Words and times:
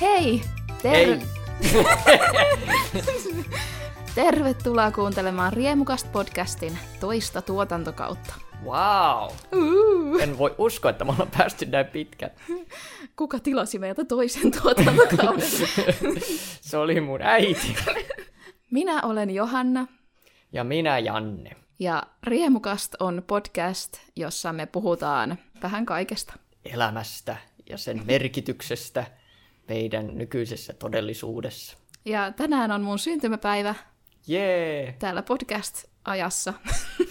Hei! 0.00 0.42
Ter- 0.82 1.18
Tervetuloa 4.14 4.90
kuuntelemaan 4.90 5.52
Riemukast 5.52 6.12
podcastin 6.12 6.78
toista 7.00 7.42
tuotantokautta. 7.42 8.34
Wow! 8.64 9.30
Uh. 9.54 10.20
En 10.22 10.38
voi 10.38 10.54
uskoa, 10.58 10.90
että 10.90 11.04
me 11.04 11.10
ollaan 11.12 11.30
päästy 11.38 11.66
näin 11.66 11.86
pitkään. 11.86 12.32
Kuka 13.18 13.38
tilasi 13.38 13.78
meiltä 13.78 14.04
toisen 14.04 14.50
tuotantokauden? 14.62 15.50
Se 16.60 16.76
oli 16.76 17.00
mun 17.00 17.22
äiti. 17.22 17.74
Minä 18.70 19.02
olen 19.02 19.30
Johanna 19.30 19.86
Ja 20.52 20.64
minä 20.64 20.98
Janne. 20.98 21.50
ja 21.78 22.02
Riemukast 22.22 22.94
on 23.00 23.22
podcast, 23.26 23.96
jossa 24.16 24.52
me 24.52 24.66
puhutaan 24.66 25.38
vähän 25.62 25.86
kaikesta. 25.86 26.32
Elämästä 26.64 27.36
ja 27.68 27.78
sen 27.78 28.02
merkityksestä 28.06 29.06
meidän 29.70 30.10
nykyisessä 30.14 30.72
todellisuudessa. 30.72 31.76
Ja 32.04 32.32
tänään 32.32 32.70
on 32.70 32.82
mun 32.82 32.98
syntymäpäivä 32.98 33.74
Jee! 34.26 34.96
täällä 34.98 35.22
podcast-ajassa. 35.22 36.54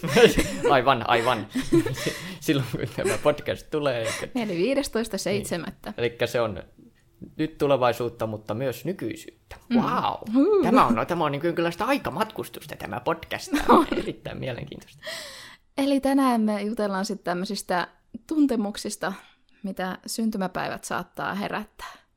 Aivan, 0.72 1.10
aivan. 1.10 1.48
Silloin 2.40 2.68
kun 2.72 2.82
tämä 2.96 3.18
podcast 3.24 3.70
tulee. 3.72 4.08
Eli 4.36 4.76
15.7. 4.76 5.94
Eli 5.98 6.18
se 6.26 6.42
on 6.42 6.64
nyt 7.38 7.58
tulevaisuutta, 7.58 8.28
mutta 8.28 8.54
myös 8.54 8.86
nykyisyyttä. 8.86 9.56
Wow! 9.74 10.64
Tämä 10.64 10.86
on, 10.86 10.96
no, 10.96 11.06
tämä 11.06 11.26
on 11.26 11.32
niin 11.32 11.56
kyllä 11.56 11.72
sitä 11.72 11.86
aikamatkustusta 11.86 12.76
tämä 12.76 13.00
podcast. 13.00 13.52
Tämä 13.52 13.80
on 13.80 13.88
erittäin 13.98 14.38
mielenkiintoista. 14.38 15.04
Eli 15.78 16.00
tänään 16.00 16.42
me 16.42 16.62
jutellaan 16.62 17.06
sitten 17.06 17.24
tämmöisistä 17.24 17.88
tuntemuksista, 18.28 19.14
mitä 19.64 19.98
syntymäpäivät 20.06 20.84
saattaa 20.84 21.36
herättää. 21.36 22.09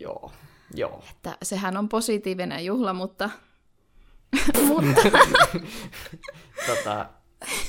Joo, 0.00 0.32
joo. 0.74 1.04
Että 1.10 1.36
sehän 1.42 1.76
on 1.76 1.88
positiivinen 1.88 2.64
juhla, 2.64 2.92
mutta... 2.92 3.30
mutta 4.68 5.00
Tota, 6.66 7.06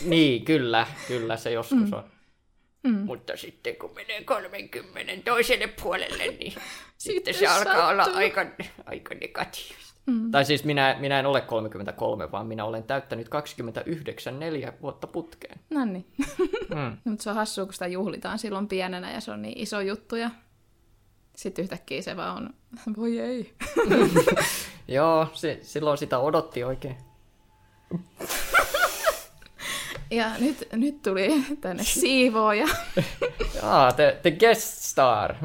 niin, 0.05 0.45
kyllä, 0.45 0.87
kyllä 1.07 1.37
se 1.37 1.52
joskus 1.52 1.91
mm. 1.91 1.93
on. 1.93 2.03
Mm. 2.83 2.97
Mutta 2.97 3.37
sitten 3.37 3.75
kun 3.75 3.91
menee 3.95 4.23
30 4.23 5.13
toiselle 5.25 5.67
puolelle, 5.81 6.27
niin 6.27 6.53
sitten 6.97 7.33
se 7.33 7.47
alkaa 7.47 7.87
olla 7.87 8.03
sattuu. 8.03 8.19
aika, 8.19 8.45
aika 8.85 9.15
negatiivista. 9.15 9.91
Mm. 10.05 10.31
Tai 10.31 10.45
siis 10.45 10.63
minä, 10.63 10.95
minä 10.99 11.19
en 11.19 11.25
ole 11.25 11.41
33, 11.41 12.31
vaan 12.31 12.47
minä 12.47 12.65
olen 12.65 12.83
täyttänyt 12.83 13.29
29 13.29 14.39
neljä 14.39 14.73
vuotta 14.81 15.07
putkeen. 15.07 15.59
no 15.69 15.85
niin. 15.85 16.05
Mm. 16.69 16.97
mutta 17.03 17.23
se 17.23 17.29
on 17.29 17.35
hassua, 17.35 17.65
kun 17.65 17.73
sitä 17.73 17.87
juhlitaan 17.87 18.39
silloin 18.39 18.67
pienenä 18.67 19.11
ja 19.11 19.21
se 19.21 19.31
on 19.31 19.41
niin 19.41 19.59
iso 19.59 19.81
juttu 19.81 20.15
ja 20.15 20.29
sitten 21.42 21.64
yhtäkkiä 21.64 22.02
se 22.02 22.17
vaan 22.17 22.38
on, 22.38 22.95
voi 22.97 23.20
ei. 23.20 23.53
Joo, 24.88 25.28
se, 25.34 25.59
silloin 25.61 25.98
sitä 25.98 26.20
odotti 26.20 26.64
oikein. 26.64 26.98
Ja 30.11 30.31
nyt, 30.39 30.67
nyt 30.72 31.02
tuli 31.02 31.44
tänne 31.61 31.83
siivooja. 31.83 32.67
Jaa, 33.56 33.92
the, 33.92 34.20
the 34.22 34.31
guest 34.31 34.83
star. 34.83 35.36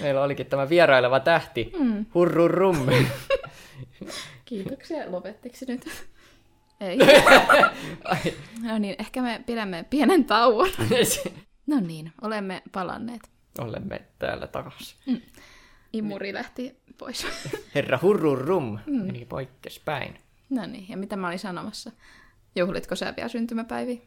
Meillä 0.00 0.22
olikin 0.22 0.46
tämä 0.46 0.68
vieraileva 0.68 1.20
tähti. 1.20 1.72
Mm. 1.78 2.06
Hurrurum. 2.14 2.76
Kiitoksia. 4.44 5.12
Lopettiko 5.12 5.56
nyt? 5.68 5.86
Ei. 6.80 6.98
No 8.62 8.78
niin, 8.78 8.96
ehkä 8.98 9.22
me 9.22 9.42
pidämme 9.46 9.84
pienen 9.90 10.24
tauon. 10.24 10.70
No 11.66 11.80
niin, 11.80 12.12
olemme 12.22 12.62
palanneet. 12.72 13.31
Olemme 13.58 14.04
täällä 14.18 14.46
takaisin. 14.46 14.96
Imuri 15.92 16.34
lähti 16.34 16.80
pois. 16.98 17.26
Herra 17.74 17.98
Hurrurum 18.02 18.78
mm. 18.86 19.06
meni 19.06 19.24
poikkespäin. 19.24 20.18
No 20.50 20.66
niin, 20.66 20.88
ja 20.88 20.96
mitä 20.96 21.16
mä 21.16 21.28
olin 21.28 21.38
sanomassa? 21.38 21.92
Juhlitko 22.56 22.96
sä 22.96 23.14
vielä 23.16 23.28
syntymäpäiviä? 23.28 24.00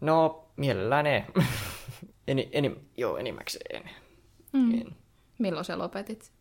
No, 0.00 0.48
mielellään 0.56 1.06
ei. 1.06 1.22
Eni, 2.28 2.48
eni, 2.52 2.76
joo, 2.96 3.16
enimmäkseen. 3.16 3.90
Mm. 4.52 4.74
En. 4.74 4.96
Milloin 5.38 5.64
sä 5.64 5.78
lopetit? 5.78 6.32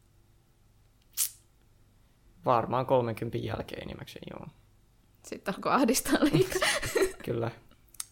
Varmaan 2.45 2.85
30 2.85 3.37
jälkeen 3.37 3.83
enimmäkseen, 3.83 4.23
joo. 4.31 4.47
Sitten 5.23 5.55
alkoi 5.55 5.71
ahdistaa 5.71 6.19
liikaa. 6.21 6.69
Kyllä. 7.25 7.51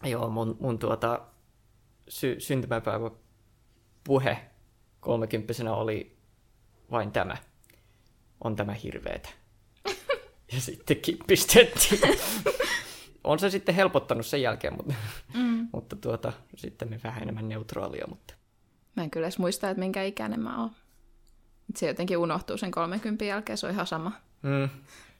Joo, 0.03 0.29
mun, 0.29 0.57
mun 0.59 0.79
tuota 0.79 1.21
sy- 2.09 2.39
syntymäpäivä 2.39 3.11
puhe 4.03 4.37
kolmekymppisenä 4.99 5.73
oli 5.73 6.17
vain 6.91 7.11
tämä. 7.11 7.37
On 8.43 8.55
tämä 8.55 8.73
hirveetä. 8.73 9.29
Ja 10.53 10.61
sitten 10.61 10.97
pistettiin. 11.27 12.01
on 13.23 13.39
se 13.39 13.49
sitten 13.49 13.75
helpottanut 13.75 14.25
sen 14.25 14.41
jälkeen, 14.41 14.73
mutta, 14.73 14.93
mm. 15.33 15.67
mutta 15.73 15.95
tuota, 15.95 16.33
sitten 16.55 16.89
me 16.89 16.99
vähän 17.03 17.23
enemmän 17.23 17.49
neutraalia, 17.49 18.05
mutta 18.09 18.33
Mä 18.95 19.03
en 19.03 19.11
kyllä 19.11 19.25
edes 19.25 19.39
muista, 19.39 19.69
että 19.69 19.79
minkä 19.79 20.03
ikäinen 20.03 20.39
mä 20.39 20.61
oon. 20.61 20.71
Se 21.75 21.87
jotenkin 21.87 22.17
unohtuu 22.17 22.57
sen 22.57 22.71
30 22.71 23.25
jälkeen, 23.25 23.57
se 23.57 23.67
on 23.67 23.73
ihan 23.73 23.87
sama. 23.87 24.11
Mm. 24.41 24.69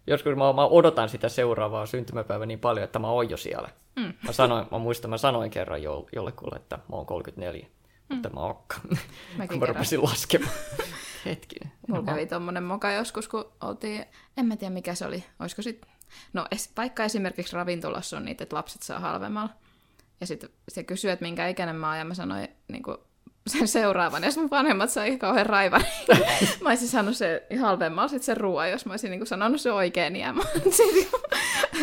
Joskus 0.08 0.36
mä, 0.36 0.54
mä 0.54 0.66
odotan 0.66 1.10
sitä 1.10 1.30
seuraavaa 1.30 1.86
syntymäpäivää 1.86 2.46
niin 2.46 2.60
paljon, 2.60 2.84
että 2.84 3.00
mä 3.00 3.08
oon 3.08 3.30
jo 3.30 3.38
siellä. 3.38 3.70
Mm. 3.96 4.14
Mä, 4.26 4.32
sanoin, 4.32 4.66
mä 4.72 4.78
muistan, 4.78 5.10
mä 5.10 5.18
sanoin 5.18 5.52
kerran 5.52 5.84
jo, 5.84 6.08
jollekulle, 6.16 6.56
että 6.56 6.76
mä 6.76 6.96
oon 6.96 7.06
34, 7.06 7.66
mm. 7.66 8.16
mutta 8.16 8.30
mä 8.30 8.40
oonkaan. 8.40 8.82
kun 9.50 9.60
mä 9.60 9.66
rupesin 9.66 10.04
laskemaan. 10.04 10.54
Hetkinen. 11.26 11.72
Mulla 11.88 12.04
kävi 12.04 12.26
tommonen 12.26 12.64
moka 12.64 12.92
joskus, 12.92 13.28
kun 13.28 13.52
oltiin, 13.62 14.06
en 14.38 14.46
mä 14.46 14.56
tiedä 14.56 14.74
mikä 14.74 14.96
se 14.96 15.06
oli, 15.06 15.24
olisiko 15.40 15.62
sit, 15.62 15.86
no 16.34 16.46
es, 16.52 16.72
vaikka 16.78 17.04
esimerkiksi 17.04 17.56
ravintolassa 17.56 18.18
on 18.18 18.26
niitä, 18.26 18.44
että 18.44 18.56
lapset 18.56 18.82
saa 18.82 19.00
halvemmalla. 19.00 19.50
Ja 20.22 20.28
sitten 20.28 20.50
se 20.68 20.84
kysyi, 20.84 21.12
että 21.12 21.26
minkä 21.26 21.48
ikäinen 21.48 21.76
mä 21.76 21.88
oon, 21.88 21.98
ja 21.98 22.06
mä 22.06 22.14
sanoin 22.14 22.48
niin 22.68 22.84
kuin, 22.84 22.98
sen 23.50 23.68
seuraavan, 23.68 24.24
ja 24.24 24.30
sitten 24.32 24.44
mun 24.44 24.50
vanhemmat 24.50 24.90
sai 24.90 25.18
kauhean 25.18 25.46
raivan. 25.46 25.82
mä 26.62 26.70
olisin 26.70 26.88
saanut 26.88 27.18
se 27.18 27.48
halvemmalla 27.62 28.08
sit 28.08 28.24
sen 28.24 28.38
ruoan, 28.38 28.72
jos 28.72 28.86
mä 28.86 28.94
olisin 28.94 29.12
niin 29.12 29.28
sanonut 29.28 29.62
se 29.62 29.72
oikein, 29.72 30.16
ja 30.16 30.34
mä 30.34 30.42
sit, 30.72 31.10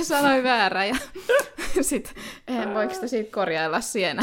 sanoin 0.02 0.42
väärä, 0.44 0.84
ja 0.84 0.96
sitten, 1.80 2.14
en 2.46 2.74
voiko 2.74 2.94
sitä 2.94 3.06
siitä 3.06 3.30
korjailla 3.30 3.80
sienä. 3.80 4.22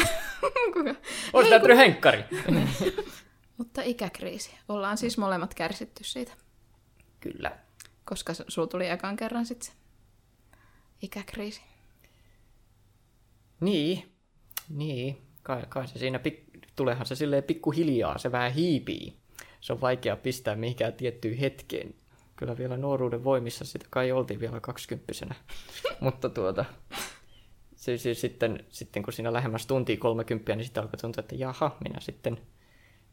Kuka- 0.74 0.96
Olis 1.34 1.50
täytynyt 1.50 1.78
henkkari. 1.78 2.24
Mutta 3.58 3.82
ikäkriisi. 3.82 4.52
Ollaan 4.70 4.98
siis 4.98 5.18
molemmat 5.18 5.54
kärsitty 5.54 6.04
siitä. 6.04 6.32
Kyllä. 7.20 7.52
Koska 8.06 8.34
sulla 8.48 8.68
tuli 8.68 8.90
ekan 8.90 9.16
kerran 9.16 9.46
sitten 9.46 9.66
se 9.68 9.74
ikäkriisi. 11.02 11.62
Niin, 13.60 14.12
niin. 14.70 15.18
Kai, 15.44 15.64
kai 15.70 15.88
se 15.88 16.00
siinä, 16.00 16.18
pik- 16.28 16.53
tuleehan 16.76 17.06
se 17.06 17.16
silleen 17.16 17.44
pikkuhiljaa, 17.44 18.18
se 18.18 18.32
vähän 18.32 18.54
hiipii. 18.54 19.14
Se 19.62 19.74
on 19.74 19.82
vaikea 19.82 20.16
pistää 20.16 20.56
mihinkään 20.56 20.94
tiettyyn 20.94 21.38
hetkeen. 21.38 21.96
Kyllä 22.36 22.58
vielä 22.58 22.78
nuoruuden 22.78 23.24
voimissa 23.24 23.66
sitä 23.66 23.86
kai 23.90 24.12
oltiin 24.12 24.40
vielä 24.40 24.60
kaksikymppisenä. 24.60 25.36
Mutta 26.00 26.30
tuota, 26.30 26.66
se, 27.76 27.98
se, 27.98 28.14
sitten, 28.14 28.66
sitten 28.70 29.04
kun 29.04 29.14
siinä 29.14 29.34
lähemmäs 29.34 29.68
tuntia 29.68 29.98
30, 29.98 30.56
niin 30.56 30.66
sitten 30.66 30.84
alkoi 30.84 30.98
tuntua, 30.98 31.22
että 31.22 31.36
jaha, 31.36 31.78
minä 31.84 32.00
sitten, 32.00 32.38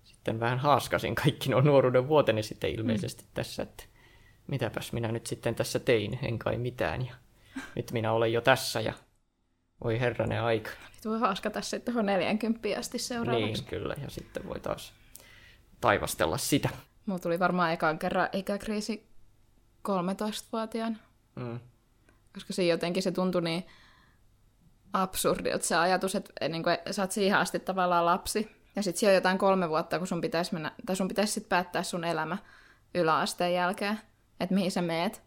sitten 0.05 0.41
vähän 0.41 0.59
haaskasin 0.59 1.15
kaikki 1.15 1.51
nuo 1.51 1.61
nuoruuden 1.61 2.09
vuoteni 2.09 2.43
sitten 2.43 2.71
ilmeisesti 2.71 3.23
mm. 3.23 3.29
tässä, 3.35 3.63
että 3.63 3.85
mitäpäs 4.47 4.93
minä 4.93 5.13
nyt 5.13 5.27
sitten 5.27 5.55
tässä 5.55 5.79
tein, 5.79 6.19
en 6.23 6.39
kai 6.39 6.57
mitään. 6.59 7.07
Ja 7.07 7.15
nyt 7.75 7.93
minä 7.93 8.13
olen 8.13 8.33
jo 8.33 8.41
tässä 8.41 8.81
ja 8.81 8.93
voi 9.85 10.01
herranen 10.01 10.43
aika. 10.43 10.71
Nyt 10.71 11.05
voi 11.05 11.21
haaskata 11.21 11.61
sitten 11.61 11.95
tuohon 11.95 12.07
40 12.07 12.69
asti 12.79 12.99
seuraavaksi. 12.99 13.63
Niin, 13.63 13.65
kyllä. 13.65 13.95
Ja 14.03 14.11
sitten 14.11 14.49
voi 14.49 14.61
taas 14.61 14.93
taivastella 15.81 16.39
sitä. 16.39 16.69
Mulla 17.07 17.21
tuli 17.21 17.39
varmaan 17.39 17.73
ekan 17.73 17.99
kerran 17.99 18.29
ikäkriisi 18.33 19.07
13-vuotiaana. 19.89 20.97
Mm. 21.37 21.61
Koska 22.35 22.53
se 22.53 22.65
jotenkin 22.65 23.03
se 23.03 23.13
tuntui 23.13 23.43
niin 23.43 23.67
absurdilta 24.93 25.67
se 25.67 25.77
ajatus, 25.77 26.15
että 26.15 26.49
niin 26.49 26.63
kuin, 26.63 26.79
sä 26.91 27.03
oot 27.03 27.13
siihen 27.13 27.39
asti 27.39 27.59
tavallaan 27.59 28.07
lapsi. 28.07 28.57
Ja 28.77 28.83
sitten 28.83 29.01
siellä 29.01 29.13
on 29.13 29.15
jotain 29.15 29.39
kolme 29.39 29.69
vuotta, 29.69 29.99
kun 29.99 30.07
sun 30.07 30.21
pitäisi, 30.21 30.53
mennä, 30.53 30.73
tai 30.87 30.97
sun 30.97 31.09
pitäisi 31.09 31.33
sit 31.33 31.49
päättää 31.49 31.83
sun 31.83 32.05
elämä 32.05 32.39
yläasteen 32.95 33.55
jälkeen, 33.55 34.01
että 34.41 34.55
mihin 34.55 34.71
sä 34.71 34.83
meet. 34.83 35.23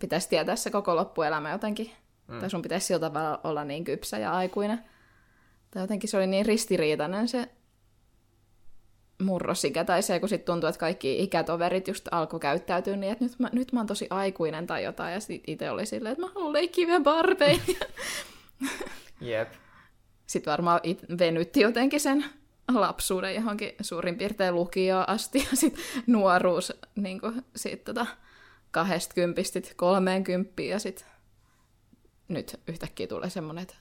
Pitäisi 0.00 0.28
tietää 0.28 0.56
se 0.56 0.70
koko 0.70 0.96
loppuelämä 0.96 1.50
jotenkin. 1.50 1.92
Mm. 2.28 2.40
Tai 2.40 2.50
sun 2.50 2.62
pitäisi 2.62 2.86
sillä 2.86 3.00
tavalla 3.00 3.40
olla 3.44 3.64
niin 3.64 3.84
kypsä 3.84 4.18
ja 4.18 4.32
aikuinen. 4.32 4.84
Tai 5.70 5.82
jotenkin 5.82 6.10
se 6.10 6.16
oli 6.16 6.26
niin 6.26 6.46
ristiriitainen 6.46 7.28
se 7.28 7.48
murrosikä, 9.22 9.84
tai 9.84 10.02
se, 10.02 10.20
kun 10.20 10.28
sitten 10.28 10.46
tuntuu, 10.46 10.68
että 10.68 10.80
kaikki 10.80 11.22
ikätoverit 11.22 11.88
just 11.88 12.08
alkoi 12.10 12.40
käyttäytyä 12.40 12.96
niin, 12.96 13.12
että 13.12 13.24
nyt 13.24 13.38
mä, 13.38 13.50
nyt 13.52 13.72
mä 13.72 13.80
oon 13.80 13.86
tosi 13.86 14.06
aikuinen 14.10 14.66
tai 14.66 14.84
jotain, 14.84 15.12
ja 15.12 15.20
sitten 15.20 15.52
itse 15.52 15.70
oli 15.70 15.86
silleen, 15.86 16.12
että 16.12 16.24
mä 16.24 16.32
haluan 16.34 16.52
leikkiä 16.52 17.00
barbeja. 17.00 17.58
Jep. 19.20 19.52
sitten 20.26 20.50
varmaan 20.50 20.80
it- 20.82 21.18
venytti 21.18 21.60
jotenkin 21.60 22.00
sen 22.00 22.24
lapsuuden 22.74 23.34
johonkin 23.34 23.72
suurin 23.80 24.18
piirtein 24.18 24.54
lukioon 24.54 25.08
asti 25.08 25.38
ja 25.50 25.56
sitten 25.56 25.84
nuoruus 26.06 26.72
niin 26.96 27.20
kuin, 27.20 27.44
sit, 27.56 27.84
tota, 27.84 28.06
kahdesta 28.70 29.14
kympistä 29.14 29.60
kolmeenkymppiin 29.76 30.70
ja 30.70 30.78
sitten 30.78 31.06
nyt 32.28 32.60
yhtäkkiä 32.66 33.06
tulee 33.06 33.30
semmoinen, 33.30 33.62
että 33.62 33.74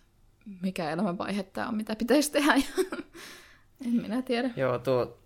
mikä 0.62 0.92
elämänvaihe 0.92 1.44
tämä 1.44 1.68
on, 1.68 1.76
mitä 1.76 1.96
pitäisi 1.96 2.32
tehdä. 2.32 2.54
en 3.86 3.94
minä 3.94 4.22
tiedä. 4.22 4.50
Joo, 4.56 4.80
tuo, 4.80 5.18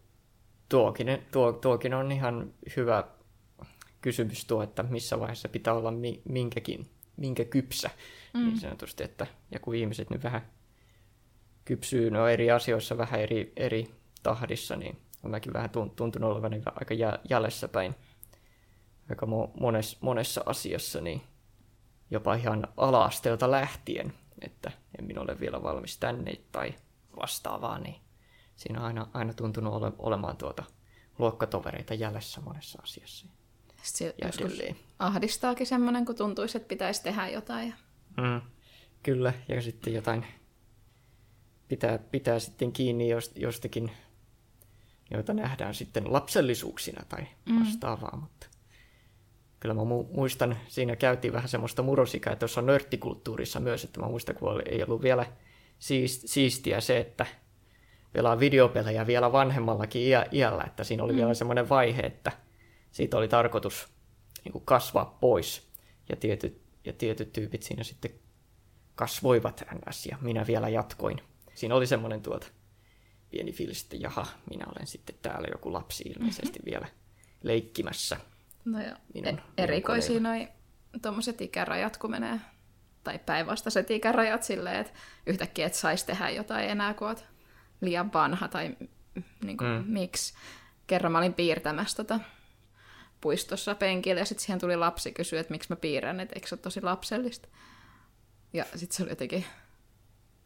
tuokin, 0.70 1.08
tuo, 1.32 1.52
tuokin 1.52 1.94
on 1.94 2.12
ihan 2.12 2.54
hyvä 2.76 3.04
kysymys 4.02 4.46
tuo, 4.46 4.64
että 4.64 4.84
missä 4.84 5.20
vaiheessa 5.20 5.50
pitää 5.50 5.74
olla 5.74 5.92
mi, 5.92 6.22
minkäkin, 6.30 6.90
minkä 7.18 7.46
kypsä, 7.46 7.90
mm. 8.34 8.40
niin 8.40 8.60
sanotusti, 8.60 9.04
että 9.04 9.28
ja 9.52 9.60
kun 9.60 9.76
ihmiset 9.76 10.10
nyt 10.10 10.24
vähän 10.24 10.42
kypsyy 11.66 12.10
no 12.10 12.28
eri 12.28 12.52
asioissa 12.52 12.98
vähän 12.98 13.20
eri, 13.20 13.54
eri 13.56 13.88
tahdissa, 14.24 14.76
niin 14.76 14.98
on 15.24 15.32
mäkin 15.32 15.54
vähän 15.54 15.70
tuntunut 15.70 16.32
olevan 16.32 16.54
aika 16.54 16.94
jäljessä 17.30 17.68
päin 17.68 17.96
aika 19.10 19.26
monessa, 19.60 19.98
monessa 20.02 20.44
asiassa, 20.46 21.02
niin 21.02 21.22
jopa 22.12 22.36
ihan 22.36 22.68
ala-asteelta 22.78 23.52
lähtien, 23.52 24.14
että 24.42 24.72
en 25.00 25.06
minä 25.06 25.22
ole 25.22 25.40
vielä 25.40 25.64
valmis 25.64 25.98
tänne 25.98 26.34
tai 26.52 26.74
vastaavaa, 27.22 27.80
niin 27.80 27.96
siinä 28.56 28.80
on 28.80 28.86
aina, 28.86 29.08
aina 29.14 29.34
tuntunut 29.34 29.74
ole, 29.74 29.92
olemaan 29.98 30.38
tuota 30.38 30.64
luokkatovereita 31.20 31.94
jäljessä 31.94 32.42
monessa 32.42 32.80
asiassa. 32.84 33.28
Sitten 33.84 34.14
joskus 34.24 34.62
ahdistaakin 35.00 35.68
semmoinen, 35.68 36.06
kun 36.06 36.16
tuntuisi, 36.16 36.58
että 36.58 36.68
pitäisi 36.68 37.04
tehdä 37.04 37.28
jotain. 37.28 37.74
Mm, 38.18 38.42
kyllä, 39.04 39.34
ja 39.48 39.62
sitten 39.62 39.94
jotain 39.94 40.26
pitää, 41.68 41.98
pitää 41.98 42.40
sitten 42.40 42.72
kiinni 42.72 43.08
jostakin, 43.36 43.92
joita 45.12 45.34
nähdään 45.34 45.76
sitten 45.76 46.14
lapsellisuuksina 46.14 47.04
tai 47.10 47.28
mm. 47.46 47.60
vastaavaa, 47.60 48.16
mm. 48.16 48.20
mutta 48.22 48.48
kyllä 49.60 49.76
mä 49.76 49.82
muistan, 50.12 50.58
siinä 50.68 50.96
käytiin 50.96 51.34
vähän 51.34 51.50
semmoista 51.50 51.84
murosikaa 51.84 52.36
tuossa 52.36 52.62
nörttikulttuurissa 52.62 53.60
myös, 53.60 53.84
että 53.84 54.00
mä 54.00 54.08
muistan, 54.08 54.36
kun 54.36 54.62
ei 54.66 54.84
ollut 54.84 55.02
vielä 55.02 55.26
siistiä 55.80 56.82
se, 56.82 56.98
että 56.98 57.26
pelaa 58.14 58.40
videopelejä 58.40 59.08
vielä 59.08 59.32
vanhemmallakin 59.32 60.02
iällä, 60.32 60.64
että 60.68 60.84
siinä 60.84 61.04
oli 61.04 61.14
mm. 61.14 61.18
vielä 61.18 61.34
semmoinen 61.34 61.70
vaihe, 61.70 62.02
että 62.02 62.32
siitä 62.92 63.18
oli 63.18 63.28
tarkoitus 63.28 63.88
niin 64.44 64.62
kasvaa 64.66 65.18
pois, 65.22 65.70
ja 66.10 66.16
tietyt, 66.16 66.62
ja 66.86 66.94
tietyt 66.94 67.34
tyypit 67.34 67.64
siinä 67.64 67.84
sitten 67.84 68.12
kasvoivat 68.96 69.64
ns. 69.90 70.06
ja 70.06 70.18
minä 70.22 70.48
vielä 70.48 70.70
jatkoin. 70.70 71.22
Siinä 71.56 71.76
oli 71.76 71.88
semmoinen 71.88 72.22
tuota 72.22 72.48
pieni 73.30 73.52
fiilis, 73.52 73.84
että 73.84 73.96
jaha, 73.96 74.26
minä 74.50 74.66
olen 74.76 74.88
sitten 74.88 75.16
täällä 75.22 75.48
joku 75.52 75.74
lapsi 75.74 76.04
ilmeisesti 76.04 76.60
mm-hmm. 76.60 76.72
vielä 76.72 76.88
leikkimässä. 77.44 78.18
No 78.72 78.82
joo, 78.82 78.96
minun, 79.14 79.40
e- 79.40 79.64
erikoisia 79.64 80.20
noin 80.20 80.50
tuommoiset 81.02 81.42
ikärajat, 81.42 81.98
kun 81.98 82.12
menee, 82.12 82.40
tai 83.04 83.20
päinvastaiset 83.20 83.92
ikärajat 83.92 84.44
silleen, 84.44 84.80
että 84.80 84.94
yhtäkkiä 85.26 85.66
et 85.66 85.74
saisi 85.74 86.06
tehdä 86.06 86.30
jotain 86.30 86.70
enää, 86.70 86.94
kun 86.94 87.08
olet 87.08 87.26
liian 87.82 88.14
vanha, 88.14 88.48
tai 88.48 88.78
niin 89.44 89.58
kuin, 89.58 89.70
mm. 89.70 89.84
miksi. 89.88 90.34
Kerran 90.88 91.12
mä 91.12 91.18
olin 91.18 91.34
piirtämässä 91.34 91.98
tota, 91.98 92.20
puistossa 93.22 93.76
penkillä, 93.76 94.22
ja 94.22 94.26
sitten 94.26 94.46
siihen 94.46 94.60
tuli 94.60 94.76
lapsi 94.76 95.12
kysyä, 95.12 95.40
että 95.40 95.52
miksi 95.52 95.72
mä 95.72 95.76
piirrän, 95.76 96.20
että 96.20 96.36
eikö 96.36 96.48
se 96.48 96.56
ole 96.56 96.62
tosi 96.62 96.82
lapsellista. 96.82 97.48
Ja 98.54 98.66
sitten 98.76 98.98
se 98.98 99.04
oli 99.04 99.12
jotenkin 99.12 99.46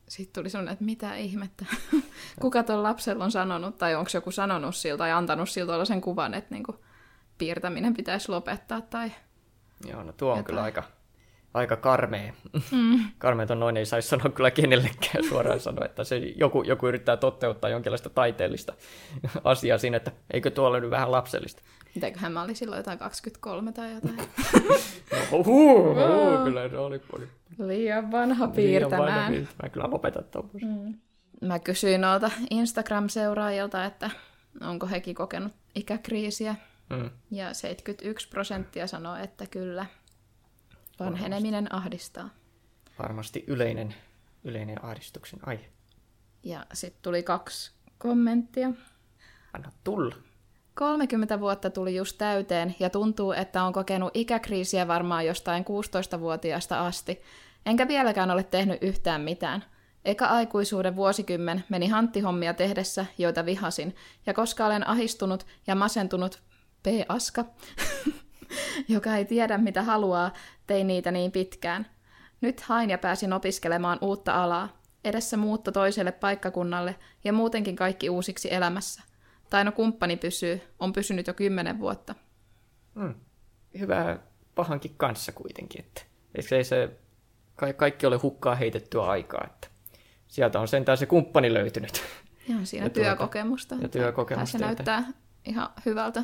sitten 0.08 0.42
tuli 0.42 0.50
sellainen, 0.50 0.74
että 0.74 0.86
mitä 0.86 1.16
ihmettä, 1.16 1.66
kuka 2.42 2.64
tuon 2.64 2.84
lapsella 2.84 3.24
on 3.24 3.32
sanonut, 3.32 3.78
tai 3.78 3.96
onko 3.96 4.10
joku 4.14 4.32
sanonut 4.32 4.76
siltä 4.76 4.98
tai 4.98 5.12
antanut 5.12 5.50
siltä 5.50 5.86
sen 5.86 6.02
kuvan, 6.02 6.34
että 6.34 6.56
niinku 6.56 6.86
piirtäminen 7.38 7.94
pitäisi 7.94 8.30
lopettaa. 8.30 8.82
Tai 8.82 9.12
Joo, 9.90 10.04
no 10.04 10.14
tuo 10.14 10.32
on 10.32 10.38
jotain. 10.38 10.46
kyllä 10.46 10.64
aika, 10.64 10.84
aika 11.54 11.76
karmea. 11.76 12.34
Mm. 12.72 13.00
Karmeet 13.18 13.52
on 13.52 13.60
noin, 13.60 13.78
ei 13.78 13.86
saisi 13.86 14.08
sanoa 14.08 14.30
kyllä 14.30 14.52
kenellekään 14.52 15.24
suoraan 15.30 15.60
sanoa, 15.60 15.86
että 15.86 16.04
se 16.04 16.18
joku, 16.18 16.64
joku 16.64 16.88
yrittää 16.88 17.18
toteuttaa 17.18 17.70
jonkinlaista 17.70 18.10
taiteellista 18.10 18.74
asiaa 19.44 19.78
siinä, 19.78 19.98
että 19.98 20.12
eikö 20.34 20.52
tuo 20.52 20.68
ole 20.68 20.82
nyt 20.82 20.90
vähän 20.92 21.12
lapsellista. 21.12 21.62
Mitäköhän 21.96 22.32
mä 22.32 22.42
olin 22.42 22.56
silloin 22.56 22.78
jotain 22.80 23.00
23 23.00 23.72
tai 23.72 23.94
jotain. 23.94 24.18
no, 25.12 25.44
huu, 25.44 25.44
huu, 25.44 26.44
kyllä 26.44 26.70
se 26.70 26.78
oli, 26.78 27.02
oli 27.14 27.28
Liian 27.60 28.12
vanha 28.12 28.48
piirtämään. 28.48 29.02
Liian 29.02 29.16
vanha 29.16 29.30
piirtämään. 29.30 29.72
Kyllä 29.72 29.90
lopetan 29.90 30.24
mm. 30.54 30.94
Mä 31.42 31.60
kysyin 31.60 32.02
noilta 32.02 32.32
Instagram-seuraajilta, 32.50 33.86
että 33.86 34.10
onko 34.62 34.88
hekin 34.88 35.16
kokenut 35.16 35.54
ikäkriisiä. 35.76 36.56
Mm. 36.90 37.10
Ja 37.32 37.54
71 37.54 38.30
prosenttia 38.30 38.88
sanoo, 38.88 39.16
että 39.16 39.48
kyllä. 39.48 39.86
Vanheneminen 41.00 41.64
Varmasti. 41.64 41.78
ahdistaa. 41.78 42.30
Varmasti 43.00 43.44
yleinen, 43.48 43.96
yleinen 44.44 44.86
ahdistuksen 44.86 45.40
aihe. 45.48 45.66
Ja 46.44 46.66
sitten 46.74 47.02
tuli 47.02 47.24
kaksi 47.24 47.72
kommenttia. 47.98 48.72
Anna 49.54 49.72
tulla. 49.84 50.16
30 50.74 51.40
vuotta 51.40 51.70
tuli 51.70 51.96
just 51.96 52.18
täyteen 52.18 52.76
ja 52.80 52.90
tuntuu, 52.90 53.32
että 53.32 53.64
on 53.64 53.74
kokenut 53.74 54.12
ikäkriisiä 54.14 54.88
varmaan 54.88 55.26
jostain 55.26 55.66
16-vuotiaasta 55.66 56.86
asti. 56.88 57.22
Enkä 57.66 57.88
vieläkään 57.88 58.32
ole 58.32 58.44
tehnyt 58.44 58.84
yhtään 58.84 59.22
mitään. 59.22 59.66
Eka 60.06 60.26
aikuisuuden 60.26 60.96
vuosikymmen 60.96 61.64
meni 61.70 61.88
hanttihommia 61.88 62.54
tehdessä, 62.54 63.06
joita 63.18 63.46
vihasin, 63.46 63.96
ja 64.26 64.34
koska 64.34 64.66
olen 64.66 64.88
ahistunut 64.88 65.46
ja 65.68 65.76
masentunut 65.76 66.42
P-aska, 66.84 67.46
joka 68.88 69.16
ei 69.16 69.26
tiedä 69.26 69.58
mitä 69.58 69.84
haluaa, 69.84 70.34
tein 70.68 70.88
niitä 70.88 71.12
niin 71.12 71.32
pitkään. 71.32 71.88
Nyt 72.42 72.62
hain 72.62 72.90
ja 72.90 72.98
pääsin 72.98 73.34
opiskelemaan 73.34 73.98
uutta 74.02 74.44
alaa. 74.44 74.82
Edessä 75.04 75.38
muutto 75.38 75.72
toiselle 75.72 76.12
paikkakunnalle 76.12 76.96
ja 77.24 77.34
muutenkin 77.34 77.76
kaikki 77.76 78.10
uusiksi 78.10 78.54
elämässä. 78.54 79.04
Tai 79.50 79.64
no 79.64 79.72
kumppani 79.72 80.18
pysyy, 80.18 80.62
on 80.80 80.94
pysynyt 80.94 81.28
jo 81.28 81.34
kymmenen 81.34 81.80
vuotta. 81.80 82.16
Mm. 82.96 83.16
Hyvä 83.80 84.20
pahankin 84.56 84.94
kanssa 84.98 85.32
kuitenkin, 85.32 85.86
että 85.86 86.02
ei 86.52 86.64
se 86.64 86.90
ka- 87.56 87.74
kaikki 87.74 88.06
ole 88.06 88.18
hukkaa 88.18 88.56
heitettyä 88.56 89.04
aikaa, 89.04 89.44
että 89.46 89.68
sieltä 90.28 90.60
on 90.60 90.68
sentään 90.68 90.98
se 90.98 91.06
kumppani 91.06 91.54
löytynyt. 91.54 92.04
Joo, 92.50 92.60
siinä 92.64 92.86
ja 92.86 92.90
tuota- 92.90 93.10
työkokemusta. 93.10 93.76
Ja 93.82 93.90
työkokemusta. 93.90 94.58
Se 94.58 94.66
näyttää 94.66 95.04
ihan 95.46 95.70
hyvältä 95.86 96.24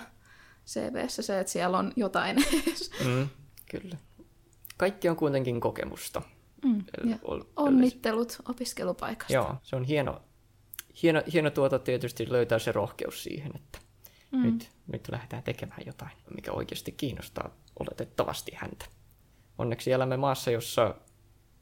CVssä 0.70 1.22
se, 1.22 1.40
että 1.40 1.52
siellä 1.52 1.78
on 1.78 1.94
jotain 1.96 2.36
mm, 3.06 3.28
kyllä. 3.72 3.98
Kaikki 4.78 5.10
on 5.10 5.16
kuitenkin 5.16 5.60
kokemusta. 5.60 6.22
Mm, 6.66 6.84
ja 7.10 7.18
onnittelut 7.56 8.38
opiskelupaikasta. 8.50 9.34
Joo, 9.34 9.56
se 9.64 9.76
on 9.76 9.84
hieno, 9.84 10.22
hieno, 11.04 11.24
hieno 11.34 11.50
tuota 11.50 11.80
tietysti 11.80 12.32
löytää 12.32 12.60
se 12.60 12.72
rohkeus 12.72 13.24
siihen, 13.24 13.52
että 13.56 13.80
mm. 14.32 14.44
nyt, 14.44 14.72
nyt 14.92 15.08
lähdetään 15.12 15.44
tekemään 15.44 15.82
jotain, 15.86 16.12
mikä 16.36 16.52
oikeasti 16.52 16.92
kiinnostaa 16.92 17.56
oletettavasti 17.80 18.52
häntä. 18.56 18.86
Onneksi 19.58 19.92
elämme 19.92 20.18
maassa, 20.18 20.52
jossa 20.52 20.96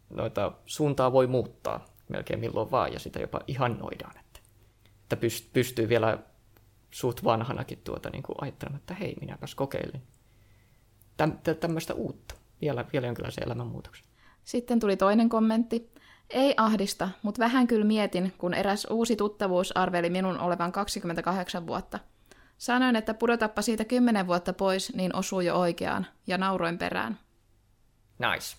noita 0.09 0.51
suuntaa 0.65 1.11
voi 1.11 1.27
muuttaa 1.27 1.85
melkein 2.09 2.39
milloin 2.39 2.71
vaan, 2.71 2.93
ja 2.93 2.99
sitä 2.99 3.19
jopa 3.19 3.39
ihannoidaan, 3.47 4.17
että, 4.19 4.39
että 5.03 5.17
pystyy 5.53 5.89
vielä 5.89 6.19
suht 6.91 7.24
vanhanakin 7.24 7.82
tuota 7.84 8.10
niin 8.10 8.24
kuin 8.24 8.36
ajattelemaan, 8.41 8.79
että 8.79 8.94
hei, 8.94 9.15
minäpäs 9.22 9.56
kokeilin 9.56 10.01
Täm, 11.17 11.32
tämmöistä 11.60 11.94
uutta, 11.94 12.36
vielä, 12.62 12.86
vielä 12.94 13.08
jonkinlaisen 13.08 13.44
elämänmuutoksen. 13.44 14.06
Sitten 14.44 14.79
tuli 14.79 14.98
toinen 14.98 15.29
kommentti. 15.29 15.91
Ei 16.29 16.53
ahdista, 16.58 17.10
mutta 17.22 17.39
vähän 17.39 17.67
kyllä 17.67 17.86
mietin, 17.86 18.34
kun 18.38 18.53
eräs 18.53 18.88
uusi 18.89 19.15
tuttavuus 19.15 19.77
arveli 19.77 20.10
minun 20.10 20.39
olevan 20.39 20.72
28 20.72 21.67
vuotta. 21.67 22.00
Sanoin, 22.58 22.96
että 22.96 23.13
pudotappa 23.13 23.62
siitä 23.62 23.86
10 23.86 24.27
vuotta 24.27 24.53
pois, 24.53 24.96
niin 24.96 25.15
osuu 25.15 25.41
jo 25.41 25.56
oikeaan, 25.56 26.08
ja 26.27 26.38
nauroin 26.38 26.77
perään. 26.77 27.20
Nice. 28.20 28.58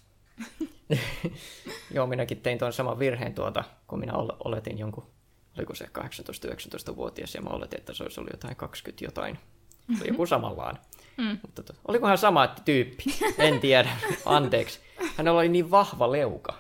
Joo, 1.94 2.06
minäkin 2.06 2.40
tein 2.40 2.58
tuon 2.58 2.73
saman 2.73 2.99
virheen 2.99 3.35
tuota, 3.35 3.64
kun 3.87 3.99
minä 3.99 4.12
oletin 4.44 4.78
jonkun, 4.78 5.06
oliko 5.58 5.74
se 5.74 5.84
18-19-vuotias, 5.98 7.34
ja 7.34 7.42
mä 7.42 7.50
oletin, 7.50 7.78
että 7.78 7.94
se 7.94 8.02
olisi 8.02 8.20
ollut 8.20 8.32
jotain 8.32 8.56
20 8.56 9.04
jotain. 9.04 9.38
Se 9.98 10.04
joku 10.04 10.26
samallaan. 10.26 10.78
Mm. 11.16 11.38
Mutta 11.42 11.62
to, 11.62 11.72
olikohan 11.88 12.18
sama 12.18 12.46
tyyppi? 12.46 13.04
En 13.38 13.60
tiedä. 13.60 13.88
Anteeksi. 14.24 14.80
Hän 15.16 15.28
oli 15.28 15.48
niin 15.48 15.70
vahva 15.70 16.12
leuka. 16.12 16.54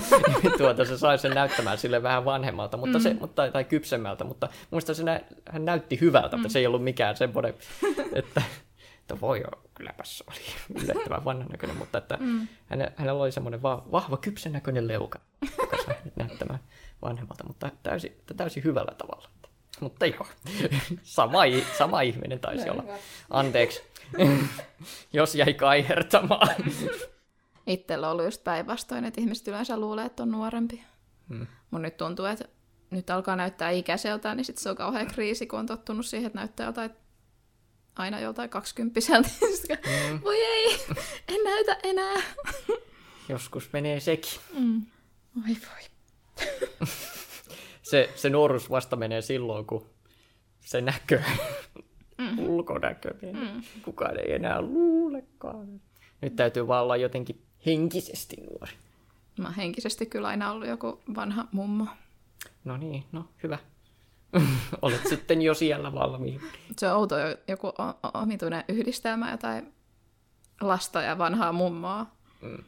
tuota, 0.58 0.84
se 0.84 0.98
sai 0.98 1.18
sen 1.18 1.34
näyttämään 1.34 1.78
sille 1.78 2.02
vähän 2.02 2.24
vanhemmalta, 2.24 2.76
mutta 2.76 3.00
se, 3.00 3.12
mm. 3.12 3.20
mutta, 3.20 3.50
tai 3.50 3.64
kypsemmältä, 3.64 4.24
mutta 4.24 4.48
muista 4.70 4.94
se 4.94 5.02
nä, 5.02 5.20
hän 5.50 5.64
näytti 5.64 6.00
hyvältä, 6.00 6.36
mm. 6.36 6.42
että 6.42 6.52
se 6.52 6.58
ei 6.58 6.66
ollut 6.66 6.84
mikään 6.84 7.16
semmoinen, 7.16 7.54
että, 8.12 8.42
että 9.00 9.20
voi 9.20 9.40
jo, 9.40 9.62
kylläpäs 9.74 10.24
oli 10.26 10.38
yllättävän 10.82 11.24
vanhan 11.24 11.48
näköinen, 11.48 11.76
mutta 11.76 11.98
että 11.98 12.18
mm. 12.20 12.48
hänellä 12.96 13.22
oli 13.22 13.32
semmoinen 13.32 13.62
va, 13.62 13.86
vahva 13.92 14.16
kypsen 14.16 14.52
näköinen 14.52 14.88
leuka, 14.88 15.18
joka 15.58 15.76
sai 15.86 15.96
näyttämään 16.16 16.60
vanhemmalta, 17.08 17.44
mutta 17.46 17.70
täysin, 17.82 18.16
täysin 18.36 18.64
hyvällä 18.64 18.92
tavalla. 18.98 19.28
Mutta 19.80 20.06
joo, 20.06 20.26
sama, 21.02 21.38
sama 21.78 22.00
ihminen 22.00 22.40
taisi 22.40 22.70
olla. 22.70 22.84
Anteeksi, 23.30 23.82
jos 25.12 25.34
jäi 25.34 25.54
kaihertamaan. 25.54 26.48
Itsellä 27.66 28.06
on 28.06 28.12
ollut 28.12 28.24
just 28.24 28.44
päinvastoin, 28.44 29.04
että 29.04 29.20
ihmiset 29.20 29.48
yleensä 29.48 29.80
luulee, 29.80 30.04
että 30.04 30.22
on 30.22 30.30
nuorempi. 30.30 30.84
Hmm. 31.28 31.46
Mun 31.70 31.82
nyt 31.82 31.96
tuntuu, 31.96 32.24
että 32.24 32.44
nyt 32.90 33.10
alkaa 33.10 33.36
näyttää 33.36 33.70
ikäiseltä, 33.70 34.34
niin 34.34 34.44
sit 34.44 34.58
se 34.58 34.70
on 34.70 34.76
kauhean 34.76 35.06
kriisi, 35.06 35.46
kun 35.46 35.58
on 35.58 35.66
tottunut 35.66 36.06
siihen, 36.06 36.26
että 36.26 36.38
näyttää 36.38 36.66
jotain 36.66 36.90
aina 37.96 38.20
joltain 38.20 38.50
kaksikymppiseltä. 38.50 39.28
Mm. 40.10 40.20
Voi 40.24 40.36
ei, 40.36 40.78
en 41.28 41.44
näytä 41.44 41.78
enää. 41.82 42.22
Joskus 43.28 43.72
menee 43.72 44.00
sekin. 44.00 44.40
Mm. 44.58 44.86
Oi 45.36 45.56
voi. 45.70 45.95
Se, 47.82 48.10
se 48.14 48.30
nuoruus 48.30 48.70
vasta 48.70 48.96
menee 48.96 49.22
silloin, 49.22 49.66
kun 49.66 49.86
se 50.60 50.80
näkö, 50.80 51.22
mm. 52.18 52.38
ulkonäkö, 52.38 53.14
mm. 53.22 53.62
kukaan 53.82 54.18
ei 54.18 54.32
enää 54.32 54.62
luulekaan. 54.62 55.80
Nyt 56.20 56.36
täytyy 56.36 56.68
vaan 56.68 56.82
olla 56.82 56.96
jotenkin 56.96 57.42
henkisesti 57.66 58.36
nuori. 58.36 58.72
Mä 59.38 59.50
henkisesti 59.50 60.06
kyllä 60.06 60.28
aina 60.28 60.52
ollut 60.52 60.68
joku 60.68 61.00
vanha 61.16 61.48
mummo. 61.52 61.86
No 62.64 62.76
niin, 62.76 63.04
no 63.12 63.28
hyvä. 63.42 63.58
Olet 64.82 65.06
sitten 65.08 65.42
jo 65.42 65.54
siellä 65.54 65.92
valmiin. 65.92 66.40
Se 66.78 66.90
on 66.90 66.96
outo 66.96 67.14
joku 67.48 67.72
omituinen 68.14 68.64
yhdistelmä, 68.68 69.30
jotain 69.30 69.72
lasta 70.60 71.02
ja 71.02 71.18
vanhaa 71.18 71.52
mummoa. 71.52 72.06
Mm. 72.42 72.64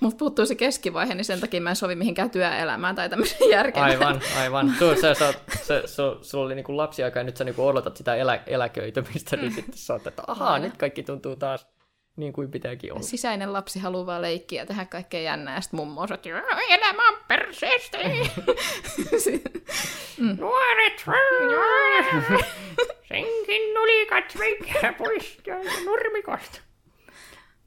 Mutta 0.00 0.18
puuttuu 0.18 0.46
se 0.46 0.54
keskivaihe, 0.54 1.14
niin 1.14 1.24
sen 1.24 1.40
takia 1.40 1.60
mä 1.60 1.70
en 1.70 1.76
sovi 1.76 1.94
mihinkään 1.94 2.30
työelämään 2.30 2.94
tai 2.94 3.08
tämmöisen 3.08 3.50
järkeen. 3.50 3.84
Aivan, 3.84 4.20
aivan. 4.38 4.74
Tuo, 4.78 4.94
sä, 4.94 5.14
sä, 5.14 5.34
sä, 5.62 5.82
sulla 6.22 6.44
oli 6.44 6.54
niinku 6.54 6.76
lapsiaika 6.76 7.18
ja 7.18 7.24
nyt 7.24 7.36
sä 7.36 7.44
niinku 7.44 7.66
odotat 7.66 7.96
sitä 7.96 8.14
elä, 8.14 8.40
eläköitymistä, 8.46 9.36
niin 9.36 9.52
sitten 9.52 9.74
sä 9.76 9.92
oot, 9.92 10.06
että 10.06 10.22
ahaa, 10.26 10.58
nyt 10.58 10.76
kaikki 10.76 11.02
tuntuu 11.02 11.36
taas 11.36 11.66
niin 12.18 12.32
kuin 12.32 12.50
pitääkin 12.50 12.92
olla. 12.92 13.02
Sisäinen 13.02 13.52
lapsi 13.52 13.78
haluaa 13.78 14.06
vaan 14.06 14.22
leikkiä 14.22 14.62
ja 14.62 14.66
tehdä 14.66 14.84
kaikkea 14.84 15.20
jännää, 15.20 15.54
ja 15.54 15.60
sitten 15.60 15.80
mummo 15.80 16.00
on 16.00 16.08
että 16.12 16.28
elämä 16.68 17.08
on 17.08 17.18
perseestä. 17.28 17.98
mm. 20.18 20.36
Nuoret, 20.40 21.04
senkin 23.08 23.74
nulikat 23.74 24.34
menkää 24.38 24.92
pois 24.92 25.38
nurmikosta. 25.84 26.67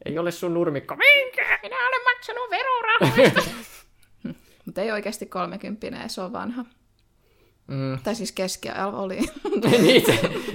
Ei 0.06 0.18
ole 0.18 0.32
sun 0.32 0.54
nurmikko. 0.54 0.96
Minkä? 0.96 1.60
Minä 1.64 1.88
olen 1.88 2.02
maksanut 2.04 2.50
verorahoista. 2.50 3.52
Mutta 4.66 4.82
ei 4.82 4.92
oikeasti 4.92 5.26
kolmekymppinen, 5.26 6.10
se 6.10 6.22
on 6.22 6.34
vanha. 6.34 6.66
Mm. 7.68 8.00
Tai 8.04 8.16
siis 8.16 8.32
keskiajalla 8.32 9.00
oli. 9.00 9.18
niin, 9.82 10.04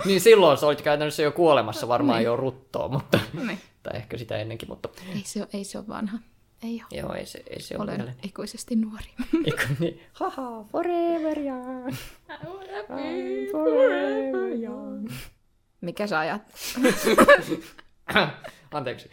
niin 0.04 0.20
silloin 0.20 0.58
sä 0.58 0.66
olit 0.66 0.82
käytännössä 0.82 1.22
jo 1.22 1.32
kuolemassa, 1.32 1.88
varmaan 1.88 2.18
niin. 2.18 2.24
jo 2.24 2.36
ruttoa, 2.36 2.88
mutta... 2.88 3.18
Niin. 3.46 3.60
tai 3.82 3.96
ehkä 3.96 4.18
sitä 4.18 4.36
ennenkin, 4.36 4.68
mutta... 4.68 4.88
Ei 5.14 5.22
se 5.24 5.40
ole, 5.40 5.48
ei 5.52 5.64
se 5.64 5.78
ole 5.78 5.88
vanha. 5.88 6.18
Ei 6.62 6.74
ole. 6.74 7.00
Joo, 7.00 7.14
ei 7.14 7.26
se, 7.26 7.42
ei 7.50 7.62
se 7.62 7.76
Olen 7.78 8.02
ole 8.02 8.14
ikuisesti 8.22 8.76
nuori. 8.76 9.06
Eiku, 9.46 9.62
niin, 9.78 10.00
haha, 10.12 10.64
forever 10.72 11.38
young. 11.38 11.94
I'm 12.28 13.52
forever 13.52 14.62
young. 14.62 15.10
Mikä 15.80 16.06
sä 16.06 16.18
ajat? 16.18 16.42
Anteeksi. 18.74 19.10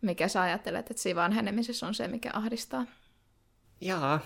Mikä 0.00 0.28
sä 0.28 0.42
ajattelet, 0.42 0.90
että 0.90 1.02
siinä 1.02 1.20
vanhenemisessa 1.20 1.86
on 1.86 1.94
se, 1.94 2.08
mikä 2.08 2.30
ahdistaa? 2.32 2.86
Jaa, 3.80 4.20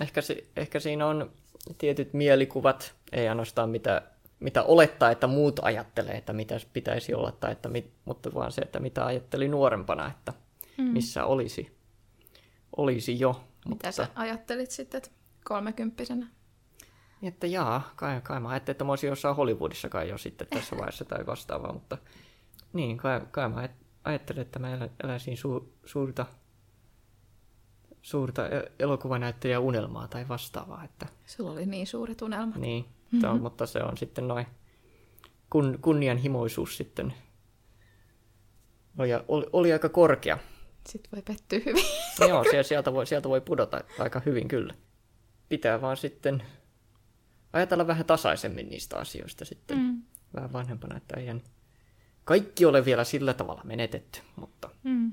ehkä, 0.00 0.20
si- 0.20 0.50
ehkä 0.56 0.80
siinä 0.80 1.06
on 1.06 1.32
tietyt 1.78 2.12
mielikuvat, 2.12 2.94
ei 3.12 3.28
ainoastaan 3.28 3.70
mitä, 3.70 4.02
mitä 4.40 4.62
olettaa, 4.62 5.10
että 5.10 5.26
muut 5.26 5.60
ajattelee, 5.62 6.14
että 6.14 6.32
mitä 6.32 6.60
pitäisi 6.72 7.14
olla, 7.14 7.32
tai 7.32 7.52
että 7.52 7.68
mit, 7.68 7.92
mutta 8.04 8.34
vaan 8.34 8.52
se, 8.52 8.60
että 8.60 8.80
mitä 8.80 9.06
ajatteli 9.06 9.48
nuorempana, 9.48 10.08
että 10.10 10.32
mm. 10.78 10.84
missä 10.84 11.24
olisi, 11.24 11.78
olisi 12.76 13.20
jo. 13.20 13.32
Mitä 13.32 13.68
mutta... 13.68 13.92
sä 13.92 14.08
ajattelit 14.14 14.70
sitten 14.70 14.98
että 14.98 15.10
kolmekymppisenä? 15.44 16.26
Että 17.22 17.46
jaa, 17.46 17.92
kai, 17.96 18.20
kai 18.20 18.40
mä 18.40 18.48
ajattelin, 18.48 18.74
että 18.74 18.84
mä 18.84 18.92
olisin 18.92 19.08
jossain 19.08 19.36
Hollywoodissa 19.36 19.88
kai 19.88 20.08
jo 20.08 20.18
sitten 20.18 20.46
tässä 20.46 20.76
vaiheessa 20.76 21.04
tai 21.04 21.26
vastaavaa, 21.26 21.72
mutta 21.72 21.98
niin, 22.72 22.96
kai, 22.96 23.20
kai 23.30 23.48
mä 23.48 23.68
ajattelin, 24.04 24.42
että 24.42 24.58
mä 24.58 24.88
eläisin 25.04 25.36
su, 25.36 25.74
suurta, 25.84 26.26
suurta 28.02 28.42
elokuvanäyttäjä 28.78 29.60
unelmaa 29.60 30.08
tai 30.08 30.28
vastaavaa. 30.28 30.84
Että... 30.84 31.06
Sulla 31.26 31.50
oli 31.50 31.66
niin 31.66 31.86
suuret 31.86 32.22
unelmat. 32.22 32.56
Niin, 32.56 32.84
mm-hmm. 32.84 33.30
on, 33.30 33.42
mutta 33.42 33.66
se 33.66 33.82
on 33.82 33.96
sitten 33.96 34.28
noin 34.28 34.46
kun, 35.52 35.78
kunnianhimoisuus 35.82 36.76
sitten 36.76 37.14
oli, 38.98 39.10
oli, 39.28 39.46
oli 39.52 39.72
aika 39.72 39.88
korkea. 39.88 40.38
Sitten 40.88 41.10
voi 41.12 41.22
pettyä 41.22 41.60
hyvin. 41.66 41.84
Joo, 42.28 42.44
sieltä 42.62 42.92
voi, 42.92 43.06
sieltä 43.06 43.28
voi 43.28 43.40
pudota 43.40 43.80
aika 43.98 44.22
hyvin 44.26 44.48
kyllä. 44.48 44.74
Pitää 45.48 45.80
vaan 45.80 45.96
sitten 45.96 46.42
ajatella 47.52 47.86
vähän 47.86 48.06
tasaisemmin 48.06 48.68
niistä 48.68 48.96
asioista 48.96 49.44
sitten 49.44 49.78
mm. 49.78 50.02
vähän 50.34 50.52
vanhempana, 50.52 50.96
että 50.96 51.20
eihän 51.20 51.42
kaikki 52.24 52.64
ole 52.64 52.84
vielä 52.84 53.04
sillä 53.04 53.34
tavalla 53.34 53.60
menetetty, 53.64 54.20
mutta... 54.36 54.70
Mm. 54.82 55.12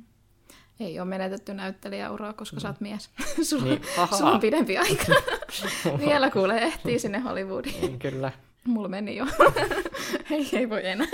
Ei 0.79 0.99
ole 0.99 1.07
menetetty 1.07 1.53
näyttelijäuraa, 1.53 2.33
koska 2.33 2.55
mm. 2.55 2.61
sä 2.61 2.67
oot 2.67 2.81
mies. 2.81 3.09
sulla, 3.49 3.65
niin, 3.65 3.81
sulla 4.17 4.31
on 4.31 4.39
pidempi 4.39 4.77
aika. 4.77 5.05
vielä 6.05 6.31
kuule 6.31 6.57
ehtii 6.57 6.99
sinne 6.99 7.19
Hollywoodiin. 7.19 7.81
Niin, 7.81 7.99
kyllä. 7.99 8.31
Mulla 8.63 8.87
meni 8.87 9.15
jo. 9.15 9.25
ei, 10.31 10.49
ei 10.53 10.69
voi 10.69 10.87
enää. 10.87 11.07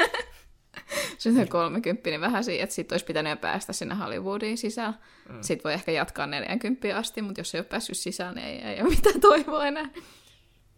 Sitten 1.18 1.42
on 1.42 1.48
30 1.48 2.10
niin 2.10 2.22
vähän 2.22 2.44
siihen, 2.44 2.64
että 2.64 2.76
sit 2.76 2.92
olisi 2.92 3.06
pitänyt 3.06 3.42
päästä 3.42 3.74
sinne 3.74 3.96
Hollywoodiin 3.96 4.58
sisään. 4.58 5.00
Mm. 5.30 5.38
Sitten 5.42 5.64
voi 5.64 5.74
ehkä 5.74 5.92
jatkaa 5.92 6.28
40 6.28 6.98
asti, 6.98 7.22
mutta 7.22 7.40
jos 7.42 7.56
ei 7.56 7.60
ole 7.60 7.66
päässyt 7.66 7.98
sisään, 7.98 8.36
niin 8.36 8.48
ei, 8.48 8.62
ei 8.62 8.82
ole 8.82 8.90
mitään 8.90 9.22
toivoa 9.22 9.68
enää. 9.68 9.90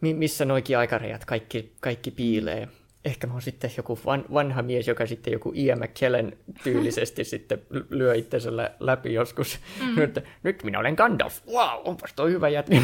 Mi- 0.01 0.13
missä 0.13 0.45
noikin 0.45 0.77
aikarajat 0.77 1.25
kaikki, 1.25 1.74
kaikki 1.79 2.12
piilee? 2.12 2.67
Ehkä 3.07 3.27
mä 3.27 3.33
oon 3.33 3.41
sitten 3.41 3.71
joku 3.77 3.99
van, 4.05 4.25
vanha 4.33 4.61
mies, 4.61 4.87
joka 4.87 5.05
sitten 5.05 5.33
joku 5.33 5.51
Ian 5.55 5.79
McKellen 5.79 6.37
tyylisesti 6.63 7.23
sitten 7.33 7.61
lyö 7.89 8.15
itsensä 8.15 8.49
läpi 8.79 9.13
joskus. 9.13 9.59
Mm. 9.79 9.95
Nyt, 9.95 10.23
nyt 10.43 10.63
minä 10.63 10.79
olen 10.79 10.93
Gandalf. 10.93 11.45
Wow, 11.47 11.81
onpas 11.85 12.13
toi 12.13 12.31
hyvä 12.31 12.49
jätkä. 12.49 12.81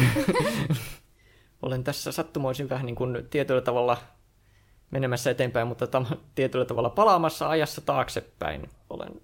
olen 1.62 1.84
tässä 1.84 2.12
sattumoisin 2.12 2.68
vähän 2.68 2.86
niin 2.86 2.96
kuin 2.96 3.26
tietyllä 3.30 3.60
tavalla 3.60 3.96
menemässä 4.90 5.30
eteenpäin, 5.30 5.68
mutta 5.68 5.86
tam- 5.86 6.16
tietyllä 6.34 6.64
tavalla 6.64 6.90
palaamassa 6.90 7.48
ajassa 7.48 7.80
taaksepäin. 7.80 8.68
Olen 8.90 9.20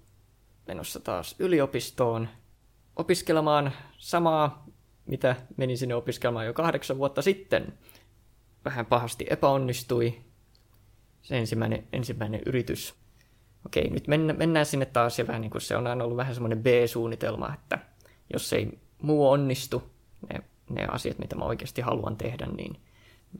menossa 0.67 0.99
taas 0.99 1.35
yliopistoon 1.39 2.27
opiskelemaan 2.95 3.71
samaa, 3.97 4.65
mitä 5.05 5.35
menin 5.57 5.77
sinne 5.77 5.95
opiskelemaan 5.95 6.45
jo 6.45 6.53
kahdeksan 6.53 6.97
vuotta 6.97 7.21
sitten. 7.21 7.73
Vähän 8.65 8.85
pahasti 8.85 9.25
epäonnistui 9.29 10.30
se 11.21 11.37
ensimmäinen, 11.37 11.87
ensimmäinen 11.93 12.41
yritys. 12.45 12.95
Okei, 13.65 13.89
nyt 13.89 14.07
mennä, 14.07 14.33
mennään 14.33 14.65
sinne 14.65 14.85
taas 14.85 15.19
ja 15.19 15.27
vähän 15.27 15.41
niin 15.41 15.51
kuin 15.51 15.61
se 15.61 15.77
on 15.77 15.87
aina 15.87 16.03
ollut 16.03 16.17
vähän 16.17 16.33
semmoinen 16.33 16.63
B-suunnitelma, 16.63 17.53
että 17.53 17.79
jos 18.33 18.53
ei 18.53 18.79
muu 19.01 19.29
onnistu, 19.29 19.83
ne, 20.33 20.43
ne 20.69 20.85
asiat, 20.91 21.19
mitä 21.19 21.35
mä 21.35 21.45
oikeasti 21.45 21.81
haluan 21.81 22.17
tehdä, 22.17 22.45
niin 22.45 22.81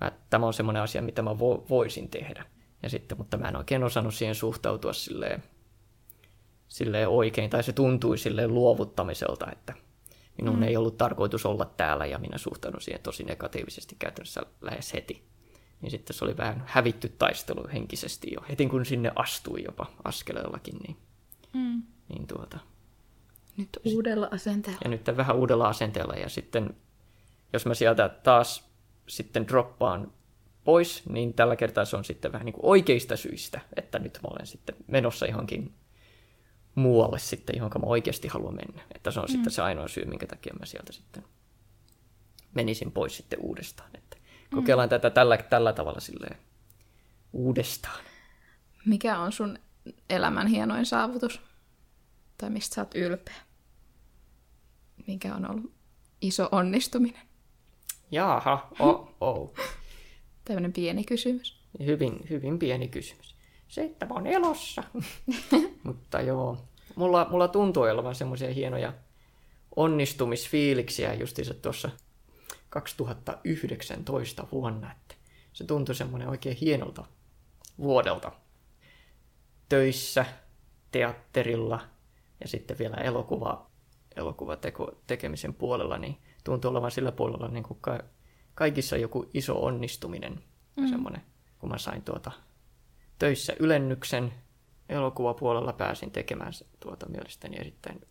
mä, 0.01 0.11
tämä 0.29 0.45
on 0.45 0.53
semmoinen 0.53 0.83
asia, 0.83 1.01
mitä 1.01 1.21
mä 1.21 1.39
vo, 1.39 1.65
voisin 1.69 2.09
tehdä. 2.09 2.45
Ja 2.83 2.89
sitten, 2.89 3.17
mutta 3.17 3.37
mä 3.37 3.47
en 3.47 3.55
oikein 3.55 3.83
osannut 3.83 4.13
siihen 4.13 4.35
suhtautua 4.35 4.93
silleen, 4.93 5.43
silleen 6.67 7.09
oikein, 7.09 7.49
tai 7.49 7.63
se 7.63 7.73
tuntui 7.73 8.17
silleen 8.17 8.53
luovuttamiselta, 8.53 9.51
että 9.51 9.73
minun 10.37 10.55
mm. 10.55 10.63
ei 10.63 10.77
ollut 10.77 10.97
tarkoitus 10.97 11.45
olla 11.45 11.65
täällä, 11.65 12.05
ja 12.05 12.19
minä 12.19 12.37
suhtaudun 12.37 12.81
siihen 12.81 13.01
tosi 13.01 13.23
negatiivisesti 13.23 13.95
käytännössä 13.99 14.41
lähes 14.61 14.93
heti. 14.93 15.30
Niin 15.81 15.91
sitten 15.91 16.15
se 16.15 16.25
oli 16.25 16.37
vähän 16.37 16.63
hävitty 16.67 17.09
taistelu 17.09 17.67
henkisesti 17.73 18.27
jo, 18.33 18.45
heti 18.49 18.65
kun 18.65 18.85
sinne 18.85 19.11
astui 19.15 19.63
jopa 19.63 19.85
askeleellakin, 20.03 20.75
niin, 20.77 20.97
mm. 21.53 21.83
niin 22.09 22.27
tuota. 22.27 22.59
Nyt 23.57 23.69
uudella 23.85 24.27
asenteella. 24.31 24.79
Ja 24.83 24.89
nyt 24.89 25.07
vähän 25.17 25.35
uudella 25.35 25.67
asenteella, 25.67 26.13
ja 26.13 26.29
sitten 26.29 26.75
jos 27.53 27.65
mä 27.65 27.73
sieltä 27.73 28.09
taas 28.09 28.71
sitten 29.07 29.47
droppaan 29.47 30.11
pois, 30.63 31.09
niin 31.09 31.33
tällä 31.33 31.55
kertaa 31.55 31.85
se 31.85 31.97
on 31.97 32.05
sitten 32.05 32.31
vähän 32.31 32.45
niin 32.45 32.53
kuin 32.53 32.65
oikeista 32.65 33.17
syistä, 33.17 33.61
että 33.75 33.99
nyt 33.99 34.19
mä 34.23 34.29
olen 34.31 34.47
sitten 34.47 34.75
menossa 34.87 35.25
johonkin 35.25 35.73
muualle 36.75 37.19
sitten, 37.19 37.55
johon 37.57 37.71
mä 37.79 37.87
oikeasti 37.87 38.27
haluan 38.27 38.55
mennä. 38.55 38.81
Että 38.95 39.11
se 39.11 39.19
on 39.19 39.25
mm. 39.25 39.31
sitten 39.31 39.51
se 39.51 39.61
ainoa 39.61 39.87
syy, 39.87 40.05
minkä 40.05 40.27
takia 40.27 40.53
mä 40.59 40.65
sieltä 40.65 40.91
sitten 40.91 41.23
menisin 42.53 42.91
pois 42.91 43.17
sitten 43.17 43.39
uudestaan. 43.39 43.89
Että 43.93 44.10
kokeillaan 44.55 44.87
mm. 44.87 44.89
tätä 44.89 45.09
tällä, 45.09 45.37
tällä 45.37 45.73
tavalla 45.73 45.99
silleen 45.99 46.37
uudestaan. 47.33 48.03
Mikä 48.85 49.19
on 49.19 49.31
sun 49.31 49.59
elämän 50.09 50.47
hienoin 50.47 50.85
saavutus? 50.85 51.41
Tai 52.37 52.49
mistä 52.49 52.75
sä 52.75 52.81
oot 52.81 52.95
ylpeä? 52.95 53.35
Mikä 55.07 55.35
on 55.35 55.51
ollut 55.51 55.73
iso 56.21 56.49
onnistuminen? 56.51 57.21
Jaaha, 58.11 58.67
oh, 58.79 59.15
oh. 59.21 59.53
Tämmöinen 60.45 60.73
pieni 60.73 61.03
kysymys. 61.03 61.61
Hyvin, 61.85 62.19
hyvin 62.29 62.59
pieni 62.59 62.87
kysymys. 62.87 63.35
Se, 63.67 63.81
että 63.81 64.05
mä 64.05 64.13
oon 64.13 64.27
elossa. 64.27 64.83
Mutta 65.83 66.21
joo, 66.21 66.57
mulla, 66.95 67.27
mulla 67.29 67.47
tuntuu 67.47 67.83
olevan 67.83 68.15
semmoisia 68.15 68.53
hienoja 68.53 68.93
onnistumisfiiliksiä 69.75 71.13
justiinsa 71.13 71.53
tuossa 71.53 71.89
2019 72.71 74.47
vuonna, 74.51 74.91
että 74.91 75.15
se 75.53 75.63
tuntui 75.63 75.95
semmoinen 75.95 76.29
oikein 76.29 76.57
hienolta 76.57 77.05
vuodelta. 77.77 78.31
Töissä, 79.69 80.25
teatterilla 80.91 81.79
ja 82.39 82.47
sitten 82.47 82.77
vielä 82.77 82.95
elokuva, 82.95 83.69
elokuvateko, 84.15 85.01
tekemisen 85.07 85.53
puolella, 85.53 85.97
niin 85.97 86.17
tuntuu 86.43 86.71
olevan 86.71 86.91
sillä 86.91 87.11
puolella 87.11 87.47
niin 87.47 87.63
kuin 87.63 87.77
ka- 87.81 88.03
kaikissa 88.55 88.97
joku 88.97 89.29
iso 89.33 89.65
onnistuminen. 89.65 90.43
Mm. 90.75 90.87
Semmoinen, 90.87 91.21
kun 91.59 91.69
mä 91.69 91.77
sain 91.77 92.01
tuota 92.01 92.31
töissä 93.19 93.53
ylennyksen, 93.59 94.33
elokuvapuolella 94.89 95.73
pääsin 95.73 96.11
tekemään 96.11 96.53
tuota 96.79 97.09
mielestäni 97.09 97.57
erittäin 97.59 98.01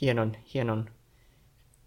hienon, 0.00 0.36
hienon 0.54 0.90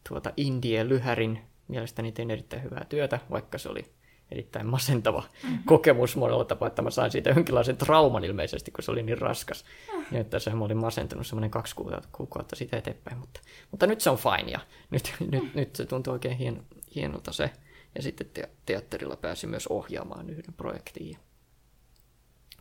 tuota 0.10 0.34
indie-lyhärin. 0.38 1.49
Mielestäni 1.70 2.12
tein 2.12 2.32
erittäin 2.32 2.64
hyvää 2.64 2.86
työtä, 2.90 3.20
vaikka 3.32 3.58
se 3.58 3.70
oli 3.70 3.86
erittäin 4.32 4.68
masentava 4.68 5.24
mm-hmm. 5.44 5.64
kokemus 5.66 6.16
monella 6.16 6.46
tapaa, 6.46 6.68
että 6.68 6.82
mä 6.82 6.90
sain 6.90 7.12
siitä 7.12 7.30
jonkinlaisen 7.30 7.78
trauman 7.78 8.24
ilmeisesti, 8.24 8.72
kun 8.72 8.84
se 8.84 8.92
oli 8.92 9.04
niin 9.04 9.18
raskas. 9.18 9.66
Mm. 9.94 10.06
Ja 10.12 10.20
että 10.20 10.40
se 10.40 10.50
mä 10.50 10.66
olin 10.66 10.78
masentunut 10.78 11.28
semmoinen 11.28 11.52
kaksi 11.52 11.76
kuukautta, 11.76 12.10
kuukautta 12.12 12.56
sitä 12.56 12.78
eteenpäin. 12.78 13.18
Mutta, 13.18 13.40
mutta 13.72 13.88
nyt 13.88 14.02
se 14.02 14.10
on 14.10 14.18
fine 14.18 14.52
ja 14.52 14.60
nyt, 14.92 15.14
mm. 15.20 15.28
nyt, 15.32 15.56
nyt 15.56 15.76
se 15.76 15.86
tuntuu 15.86 16.14
oikein 16.14 16.38
hien, 16.38 16.64
hienolta 16.96 17.32
se. 17.32 17.52
Ja 17.96 18.02
sitten 18.02 18.28
te, 18.34 18.50
teatterilla 18.66 19.16
pääsi 19.16 19.48
myös 19.48 19.68
ohjaamaan 19.68 20.30
yhden 20.30 20.54
projektiin 20.58 21.12
ja 21.12 21.18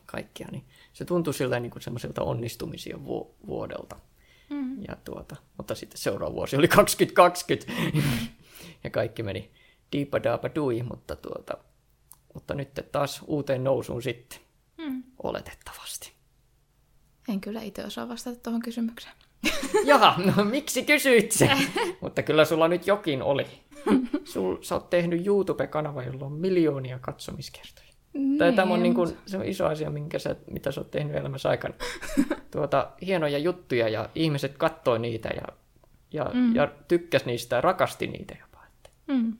kaikkia. 0.05 0.47
Niin 0.51 0.65
se 0.93 1.05
tuntui 1.05 1.33
silleen 1.33 1.61
niin 1.61 1.71
kuin 1.71 1.83
semmoiselta 1.83 2.23
onnistumisia 2.23 3.05
vu- 3.05 3.35
vuodelta. 3.47 3.95
Mm. 4.49 4.83
Ja 4.87 4.95
tuota, 5.03 5.35
mutta 5.57 5.75
sitten 5.75 5.97
seuraava 5.97 6.35
vuosi 6.35 6.55
oli 6.55 6.67
2020 6.67 7.71
ja 8.83 8.89
kaikki 8.89 9.23
meni 9.23 9.51
diipadaapa 9.91 10.49
dui, 10.55 10.83
mutta, 10.83 11.15
tuota, 11.15 11.57
mutta 12.33 12.53
nyt 12.53 12.69
taas 12.91 13.21
uuteen 13.27 13.63
nousuun 13.63 14.01
sitten, 14.01 14.39
mm. 14.77 15.03
oletettavasti. 15.23 16.13
En 17.29 17.41
kyllä 17.41 17.61
itse 17.61 17.85
osaa 17.85 18.09
vastata 18.09 18.39
tuohon 18.39 18.61
kysymykseen. 18.61 19.15
Jaha, 19.85 20.15
no 20.35 20.43
miksi 20.43 20.83
kysyit 20.83 21.31
se? 21.31 21.49
mutta 22.01 22.23
kyllä 22.23 22.45
sulla 22.45 22.67
nyt 22.67 22.87
jokin 22.87 23.23
oli. 23.23 23.45
Sul, 24.23 24.57
sä 24.61 24.75
oot 24.75 24.89
tehnyt 24.89 25.27
YouTube-kanava, 25.27 26.03
jolla 26.03 26.25
on 26.25 26.31
miljoonia 26.31 26.99
katsomiskertoja. 26.99 27.89
Niin, 28.13 28.55
tämä 28.55 28.73
on, 28.73 28.83
niin 28.83 28.95
kuin, 28.95 29.17
se 29.25 29.37
on 29.37 29.45
iso 29.45 29.65
asia, 29.65 29.89
minkä 29.89 30.19
sä, 30.19 30.35
mitä 30.51 30.71
sä 30.71 30.81
oot 30.81 30.91
tehnyt 30.91 31.15
elämässä 31.15 31.49
aikana. 31.49 31.73
Tuota, 32.51 32.91
hienoja 33.01 33.37
juttuja 33.37 33.89
ja 33.89 34.09
ihmiset 34.15 34.57
kattoi 34.57 34.99
niitä 34.99 35.29
ja, 35.29 35.57
ja, 36.13 36.31
mm. 36.33 36.55
ja 36.55 36.71
tykkäs 36.87 37.25
niistä 37.25 37.55
ja 37.55 37.61
rakasti 37.61 38.07
niitä 38.07 38.35
jopa. 38.39 38.48
Mm 39.09 39.37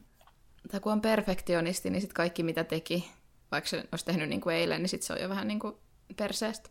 tai 0.72 0.80
kun 0.80 0.92
on 0.92 1.02
perfektionisti, 1.02 1.90
niin 1.90 2.02
sitten 2.02 2.16
kaikki 2.16 2.44
mitä 2.44 2.64
teki, 2.64 3.12
vaikka 3.52 3.70
se 3.70 3.84
olisi 3.92 4.06
tehnyt 4.06 4.30
niin 4.30 4.42
kuin 4.42 4.56
eilen, 4.56 4.82
niin 4.82 4.90
sitten 4.90 5.08
se 5.08 5.14
on 5.14 5.22
jo 5.22 5.30
vähän 5.30 5.48
niin 5.48 5.60
kuin 5.60 5.76
perseestä. 6.16 6.70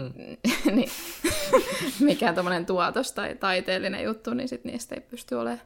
Hmm. 0.00 0.12
niin, 0.76 0.90
mikään 2.00 2.34
tuommoinen 2.34 2.66
tuotos 2.66 3.12
tai 3.12 3.34
taiteellinen 3.34 4.04
juttu, 4.04 4.34
niin 4.34 4.48
sitten 4.48 4.72
niistä 4.72 4.94
ei 4.94 5.00
pysty 5.00 5.34
olemaan 5.34 5.60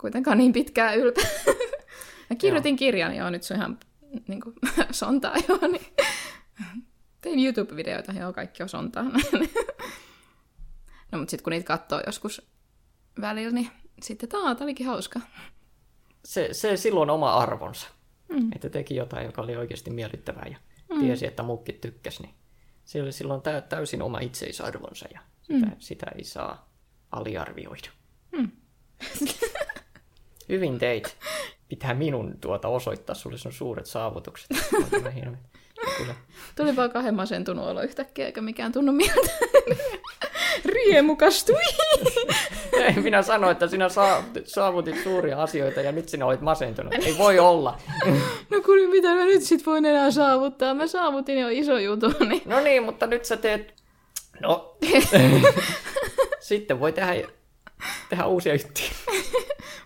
kuitenkaan 0.00 0.38
niin 0.38 0.52
pitkään 0.52 0.98
ylpeä. 0.98 1.30
Mä 2.30 2.36
kirjoitin 2.36 2.72
joo. 2.72 2.78
kirjan, 2.78 3.16
joo, 3.16 3.30
nyt 3.30 3.42
se 3.42 3.54
on 3.54 3.60
ihan 3.60 3.78
niin 4.28 4.40
kuin, 4.40 4.54
sontaa, 4.90 5.34
joo, 5.48 5.58
niin 5.72 5.86
tein 7.20 7.38
YouTube-videoita, 7.38 8.12
joo, 8.12 8.32
kaikki 8.32 8.62
on 8.62 8.68
sontaa. 8.68 9.02
no, 11.12 11.18
mutta 11.18 11.30
sitten 11.30 11.44
kun 11.44 11.50
niitä 11.50 11.66
katsoo 11.66 12.02
joskus 12.06 12.50
välillä, 13.20 13.50
niin 13.50 13.70
sitten 14.02 14.28
tämä 14.28 14.56
olikin 14.60 14.86
hauska 14.86 15.20
se, 16.24 16.48
se 16.52 16.76
silloin 16.76 17.10
oma 17.10 17.34
arvonsa. 17.34 17.88
Mm. 18.28 18.50
Että 18.54 18.70
teki 18.70 18.96
jotain, 18.96 19.26
joka 19.26 19.42
oli 19.42 19.56
oikeasti 19.56 19.90
miellyttävää 19.90 20.46
ja 20.50 20.56
mm. 20.90 21.00
tiesi, 21.00 21.26
että 21.26 21.42
muukki 21.42 21.72
tykkäsi, 21.72 22.22
niin 22.22 22.34
se 22.84 23.02
oli 23.02 23.12
silloin 23.12 23.42
täysin 23.68 24.02
oma 24.02 24.18
itseisarvonsa 24.18 25.08
ja 25.14 25.20
sitä, 25.42 25.66
mm. 25.66 25.76
sitä 25.78 26.06
ei 26.18 26.24
saa 26.24 26.70
aliarvioida. 27.12 27.88
Mm. 28.32 28.50
Hyvin 30.48 30.78
teit. 30.78 31.16
Pitää 31.68 31.94
minun 31.94 32.38
tuota 32.40 32.68
osoittaa 32.68 33.14
sulle 33.14 33.38
sun 33.38 33.52
suuret 33.52 33.86
saavutukset. 33.86 34.48
Kyllä. 35.96 36.14
Tuli 36.56 36.76
vaan 36.76 36.90
kahden 36.90 37.14
masentunut 37.14 37.66
olo 37.66 37.82
yhtäkkiä, 37.82 38.26
eikä 38.26 38.40
mikään 38.40 38.72
tunnu 38.72 38.92
mieltä. 38.92 39.30
Riemukastui. 40.64 41.62
Ei 42.80 43.02
minä 43.02 43.22
sano, 43.22 43.50
että 43.50 43.68
sinä 43.68 43.86
saavutit 44.44 44.98
suuria 44.98 45.42
asioita 45.42 45.80
ja 45.80 45.92
nyt 45.92 46.08
sinä 46.08 46.26
olet 46.26 46.40
masentunut. 46.40 46.94
Ei 46.94 47.18
voi 47.18 47.38
olla. 47.38 47.78
No 48.50 48.60
kun 48.64 48.90
mitä 48.90 49.14
mä 49.14 49.24
nyt 49.24 49.42
sit 49.42 49.66
voin 49.66 49.84
enää 49.84 50.10
saavuttaa? 50.10 50.74
Mä 50.74 50.86
saavutin 50.86 51.38
jo 51.38 51.48
iso 51.50 51.78
jutun. 51.78 52.14
Niin... 52.28 52.42
No 52.44 52.60
niin, 52.60 52.82
mutta 52.82 53.06
nyt 53.06 53.24
sä 53.24 53.36
teet... 53.36 53.74
No. 54.40 54.76
Sitten 56.40 56.80
voi 56.80 56.92
tehdä, 56.92 57.28
tehdä 58.08 58.26
uusia 58.26 58.54
juttuja. 58.54 58.88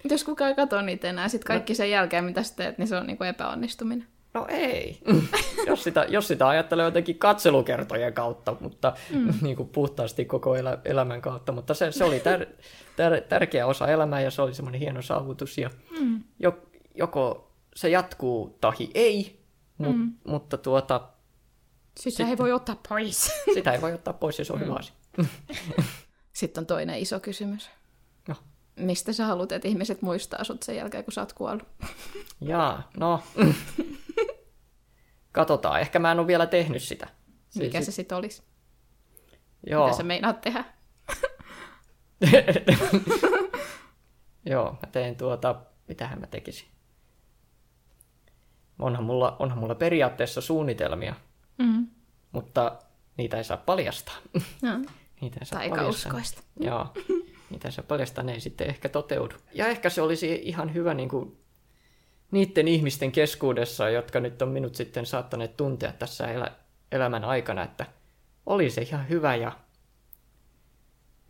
Mutta 0.02 0.14
jos 0.14 0.24
kukaan 0.24 0.48
ei 0.48 0.54
katso 0.54 0.82
niitä 0.82 1.08
enää, 1.08 1.28
sit 1.28 1.44
kaikki 1.44 1.72
no. 1.72 1.76
sen 1.76 1.90
jälkeen, 1.90 2.24
mitä 2.24 2.42
sä 2.42 2.56
teet, 2.56 2.78
niin 2.78 2.88
se 2.88 2.96
on 2.96 3.06
niinku 3.06 3.24
epäonnistuminen. 3.24 4.06
No 4.34 4.46
ei. 4.48 5.00
jos, 5.66 5.84
sitä, 5.84 6.06
jos 6.08 6.28
sitä 6.28 6.48
ajattelee 6.48 6.84
jotenkin 6.84 7.18
katselukertojen 7.18 8.12
kautta, 8.12 8.56
mutta 8.60 8.92
mm. 9.10 9.34
niin 9.42 9.56
kuin 9.56 9.68
puhtaasti 9.68 10.24
koko 10.24 10.56
elä, 10.56 10.78
elämän 10.84 11.20
kautta. 11.20 11.52
Mutta 11.52 11.74
se, 11.74 11.92
se 11.92 12.04
oli 12.04 12.20
tär, 12.20 12.46
tär, 12.96 13.20
tärkeä 13.20 13.66
osa 13.66 13.88
elämää 13.88 14.20
ja 14.20 14.30
se 14.30 14.42
oli 14.42 14.54
semmoinen 14.54 14.80
hieno 14.80 15.02
saavutus. 15.02 15.58
Ja 15.58 15.70
mm. 16.00 16.24
joko 16.94 17.52
se 17.76 17.88
jatkuu 17.88 18.58
tahi 18.60 18.90
ei, 18.94 19.44
mu, 19.78 19.92
mm. 19.92 20.12
mutta 20.24 20.58
tuota... 20.58 21.08
Sitä 22.00 22.16
sit, 22.16 22.28
ei 22.28 22.38
voi 22.38 22.52
ottaa 22.52 22.76
pois. 22.88 23.30
sitä 23.54 23.72
ei 23.72 23.80
voi 23.80 23.92
ottaa 23.92 24.14
pois 24.14 24.38
ja 24.38 24.44
se 24.44 24.52
on 24.52 24.58
mm. 24.58 24.64
hyvä 24.64 24.74
asia. 24.74 24.94
Sitten 26.32 26.62
on 26.62 26.66
toinen 26.66 26.98
iso 26.98 27.20
kysymys. 27.20 27.70
No. 28.28 28.34
Mistä 28.76 29.12
sä 29.12 29.26
haluat, 29.26 29.52
että 29.52 29.68
ihmiset 29.68 30.02
muistaa 30.02 30.44
sut 30.44 30.62
sen 30.62 30.76
jälkeen, 30.76 31.04
kun 31.04 31.12
sä 31.12 31.20
oot 31.20 31.32
kuollut? 31.32 31.68
Jaa, 32.40 32.90
no. 32.96 33.22
Katsotaan, 35.34 35.80
ehkä 35.80 35.98
mä 35.98 36.12
en 36.12 36.18
ole 36.18 36.26
vielä 36.26 36.46
tehnyt 36.46 36.82
sitä. 36.82 37.08
Mikä 37.58 37.80
se, 37.80 37.84
se 37.84 37.92
sitten 37.92 38.18
olisi? 38.18 38.42
Joo. 39.66 39.84
Mitä 39.84 39.96
sä 39.96 40.02
meinaat 40.02 40.40
tehdä? 40.40 40.64
Joo, 44.50 44.70
mä 44.82 44.88
teen 44.92 45.16
tuota, 45.16 45.60
mitähän 45.88 46.20
mä 46.20 46.26
tekisin. 46.26 46.68
Onhan 48.78 49.04
mulla, 49.04 49.36
onhan 49.38 49.58
mulla 49.58 49.74
periaatteessa 49.74 50.40
suunnitelmia, 50.40 51.14
mm-hmm. 51.58 51.86
mutta 52.32 52.78
niitä 53.16 53.36
ei 53.36 53.44
saa 53.44 53.56
paljastaa. 53.56 54.16
No. 54.62 54.70
niitä 55.20 55.36
ei 55.40 55.46
saa 55.46 55.68
paljastaa. 55.68 56.20
Joo, 56.60 56.86
niitä 57.50 57.68
ei 57.68 57.72
saa 57.72 57.84
paljastaa, 57.88 58.24
ne 58.24 58.32
ei 58.32 58.40
sitten 58.40 58.68
ehkä 58.68 58.88
toteudu. 58.88 59.34
Ja 59.52 59.66
ehkä 59.66 59.90
se 59.90 60.02
olisi 60.02 60.40
ihan 60.42 60.74
hyvä 60.74 60.94
niin 60.94 61.08
kuin 61.08 61.43
niiden 62.34 62.68
ihmisten 62.68 63.12
keskuudessa, 63.12 63.90
jotka 63.90 64.20
nyt 64.20 64.42
on 64.42 64.48
minut 64.48 64.74
sitten 64.74 65.06
saattaneet 65.06 65.56
tuntea 65.56 65.92
tässä 65.92 66.26
elä, 66.26 66.52
elämän 66.92 67.24
aikana, 67.24 67.62
että 67.62 67.86
oli 68.46 68.70
se 68.70 68.82
ihan 68.82 69.08
hyvä 69.08 69.36
ja, 69.36 69.52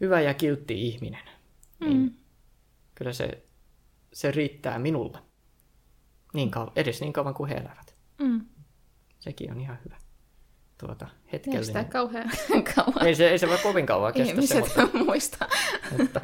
hyvä 0.00 0.20
ja 0.20 0.34
kiltti 0.34 0.86
ihminen. 0.86 1.28
Mm. 1.80 1.88
Niin 1.88 2.20
kyllä 2.94 3.12
se, 3.12 3.42
se 4.12 4.30
riittää 4.30 4.78
minulle. 4.78 5.18
Niin 6.34 6.50
kauan, 6.50 6.72
edes 6.76 7.00
niin 7.00 7.12
kauan 7.12 7.34
kuin 7.34 7.48
he 7.48 7.54
elävät. 7.54 7.94
Mm. 8.18 8.46
Sekin 9.18 9.50
on 9.50 9.60
ihan 9.60 9.78
hyvä. 9.84 9.96
Tuota, 10.78 11.08
hetkellinen. 11.32 11.60
Ei 11.60 11.64
sitä 11.64 11.84
kauhean 11.84 12.30
kauan. 12.74 13.06
Ei 13.06 13.14
se, 13.14 13.28
ei 13.28 13.38
se 13.38 13.48
voi 13.48 13.58
kovin 13.62 13.86
kauan 13.86 14.12
kestä 14.12 14.32
Ihmiset 14.32 14.64
se, 14.64 14.80
mutta, 14.82 14.98
muista. 14.98 15.48
mutta 15.98 16.20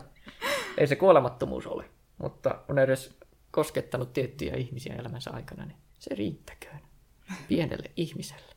ei 0.79 0.87
se 0.87 0.97
kuolemattomuus 0.97 1.67
ole. 1.67 1.85
Mutta 2.19 2.59
on 2.69 2.79
edes 2.79 3.21
koskettanut 3.51 4.13
tiettyjä 4.13 4.57
ihmisiä 4.57 4.95
elämänsä 4.95 5.31
aikana, 5.31 5.65
niin 5.65 5.79
se 5.99 6.15
riittäköön 6.15 6.81
pienelle 7.49 7.91
ihmiselle. 7.97 8.55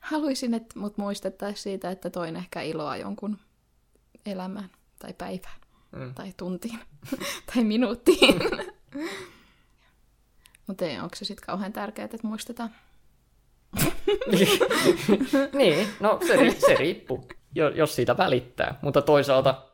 Haluaisin, 0.00 0.54
että 0.54 0.78
mut 0.78 0.98
muistettaisiin 0.98 1.62
siitä, 1.62 1.90
että 1.90 2.10
toin 2.10 2.36
ehkä 2.36 2.62
iloa 2.62 2.96
jonkun 2.96 3.38
elämään 4.26 4.70
tai 4.98 5.12
päivään 5.12 5.60
mm. 5.92 6.14
tai 6.14 6.32
tuntiin 6.36 6.78
tai 7.54 7.64
minuuttiin. 7.64 8.34
Mutta 10.66 10.84
ei, 10.84 10.98
onko 10.98 11.16
se 11.16 11.24
sitten 11.24 11.46
kauhean 11.46 11.72
tärkeää, 11.72 12.04
että 12.04 12.18
muistetaan? 12.22 12.70
niin, 15.52 15.88
no 16.00 16.20
se, 16.26 16.56
se 16.66 16.74
riippuu, 16.74 17.28
jos 17.74 17.96
siitä 17.96 18.16
välittää. 18.16 18.78
Mutta 18.82 19.02
toisaalta 19.02 19.66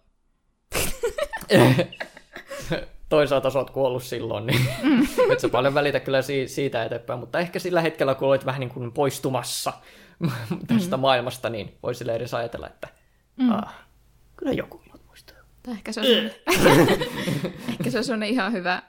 toisaalta 3.13 3.51
sä 3.51 3.59
oot 3.59 3.71
kuollut 3.71 4.03
silloin, 4.03 4.47
niin 4.47 4.67
mm. 4.83 5.07
et 5.33 5.41
sä 5.41 5.49
paljon 5.49 5.75
välitä 5.75 6.01
kyllä 6.01 6.23
si- 6.23 6.49
siitä 6.49 6.85
eteenpäin. 6.85 7.21
Mutta 7.21 7.39
ehkä 7.39 7.59
sillä 7.59 7.81
hetkellä, 7.81 8.15
kun 8.15 8.29
olet 8.29 8.47
vähän 8.47 8.61
niin 8.61 8.71
kuin 8.71 8.93
poistumassa 8.93 9.73
tästä 10.67 10.97
mm. 10.97 11.01
maailmasta, 11.01 11.49
niin 11.49 11.79
voi 11.83 11.95
sille 11.95 12.15
edes 12.15 12.35
ajatella, 12.35 12.67
että 12.67 12.89
mm. 13.37 13.51
ah, 13.51 13.75
kyllä 14.37 14.53
joku 14.53 14.81
minut 14.85 15.07
muistaa. 15.07 15.37
Tai 15.63 15.75
ehkä 15.75 15.93
se 15.93 16.01
on, 16.01 16.07
ehkä 17.71 17.91
se 17.91 18.13
on 18.13 18.23
ihan 18.23 18.53
hyvä 18.53 18.83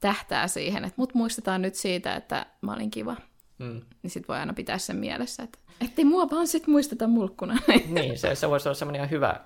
tähtää 0.00 0.48
siihen, 0.48 0.84
että 0.84 0.94
mut 0.96 1.14
muistetaan 1.14 1.62
nyt 1.62 1.74
siitä, 1.74 2.14
että 2.14 2.46
mä 2.60 2.74
olin 2.74 2.90
kiva. 2.90 3.16
Mm. 3.58 3.80
Niin 4.02 4.10
sit 4.10 4.28
voi 4.28 4.36
aina 4.36 4.52
pitää 4.52 4.78
sen 4.78 4.96
mielessä, 4.96 5.42
että 5.42 5.58
ettei 5.80 6.04
mua 6.04 6.30
vaan 6.30 6.46
sit 6.46 6.66
muisteta 6.66 7.06
mulkkuna. 7.06 7.58
niin, 7.88 8.18
se, 8.18 8.34
se 8.34 8.48
voisi 8.48 8.68
olla 8.68 8.78
semmoinen 8.78 8.98
ihan 8.98 9.10
hyvä 9.10 9.40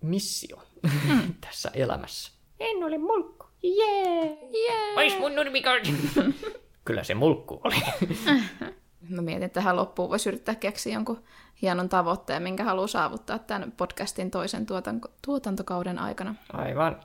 missio 0.00 0.62
mm. 1.08 1.34
tässä 1.40 1.70
elämässä. 1.74 2.32
En 2.60 2.84
ole 2.84 2.98
mulkku. 2.98 3.37
Jee! 3.62 4.38
Jee! 4.52 4.94
Ois 4.96 5.18
mun 5.18 5.34
nurmikortti. 5.34 5.94
Kyllä 6.84 7.04
se 7.04 7.14
mulkku 7.14 7.60
oli. 7.64 7.74
Mä 9.08 9.22
mietin, 9.22 9.42
että 9.42 9.54
tähän 9.60 9.76
loppuun 9.76 10.10
voisi 10.10 10.28
yrittää 10.28 10.54
keksiä 10.54 10.94
jonkun 10.94 11.22
hienon 11.62 11.88
tavoitteen, 11.88 12.42
minkä 12.42 12.64
haluaa 12.64 12.86
saavuttaa 12.86 13.38
tämän 13.38 13.72
podcastin 13.76 14.30
toisen 14.30 14.66
tuotan- 14.66 15.00
tuotantokauden 15.26 15.98
aikana. 15.98 16.34
Aivan. 16.52 17.00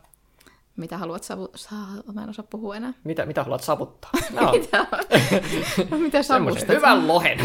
Mitä 0.75 0.97
haluat 0.97 1.23
savu... 1.23 1.49
Saa... 1.55 1.87
Mä 2.13 2.23
en 2.23 2.29
osaa 2.29 2.45
puhua 2.49 2.75
enää. 2.75 2.93
Mitä, 3.03 3.25
mitä 3.25 3.43
haluat 3.43 3.63
savuttaa? 3.63 4.11
No. 4.41 4.51
mitä, 4.51 4.85
no, 5.91 5.97
mitä 5.97 6.23
savustat? 6.23 6.69
Hyvän 6.69 7.07
lohen. 7.07 7.39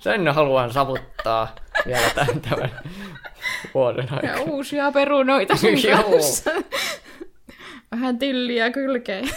Sen 0.00 0.28
haluan 0.28 0.72
savuttaa 0.72 1.54
vielä 1.86 2.10
tämän, 2.14 2.40
tämän 2.40 2.70
vuoden 3.74 4.12
aikana. 4.12 4.32
Ja 4.38 4.40
uusia 4.42 4.92
perunoita 4.92 5.56
sun 5.56 5.70
kanssa. 6.10 6.50
Vähän 7.90 8.18
tilliä 8.18 8.70
kylkeen. 8.70 9.28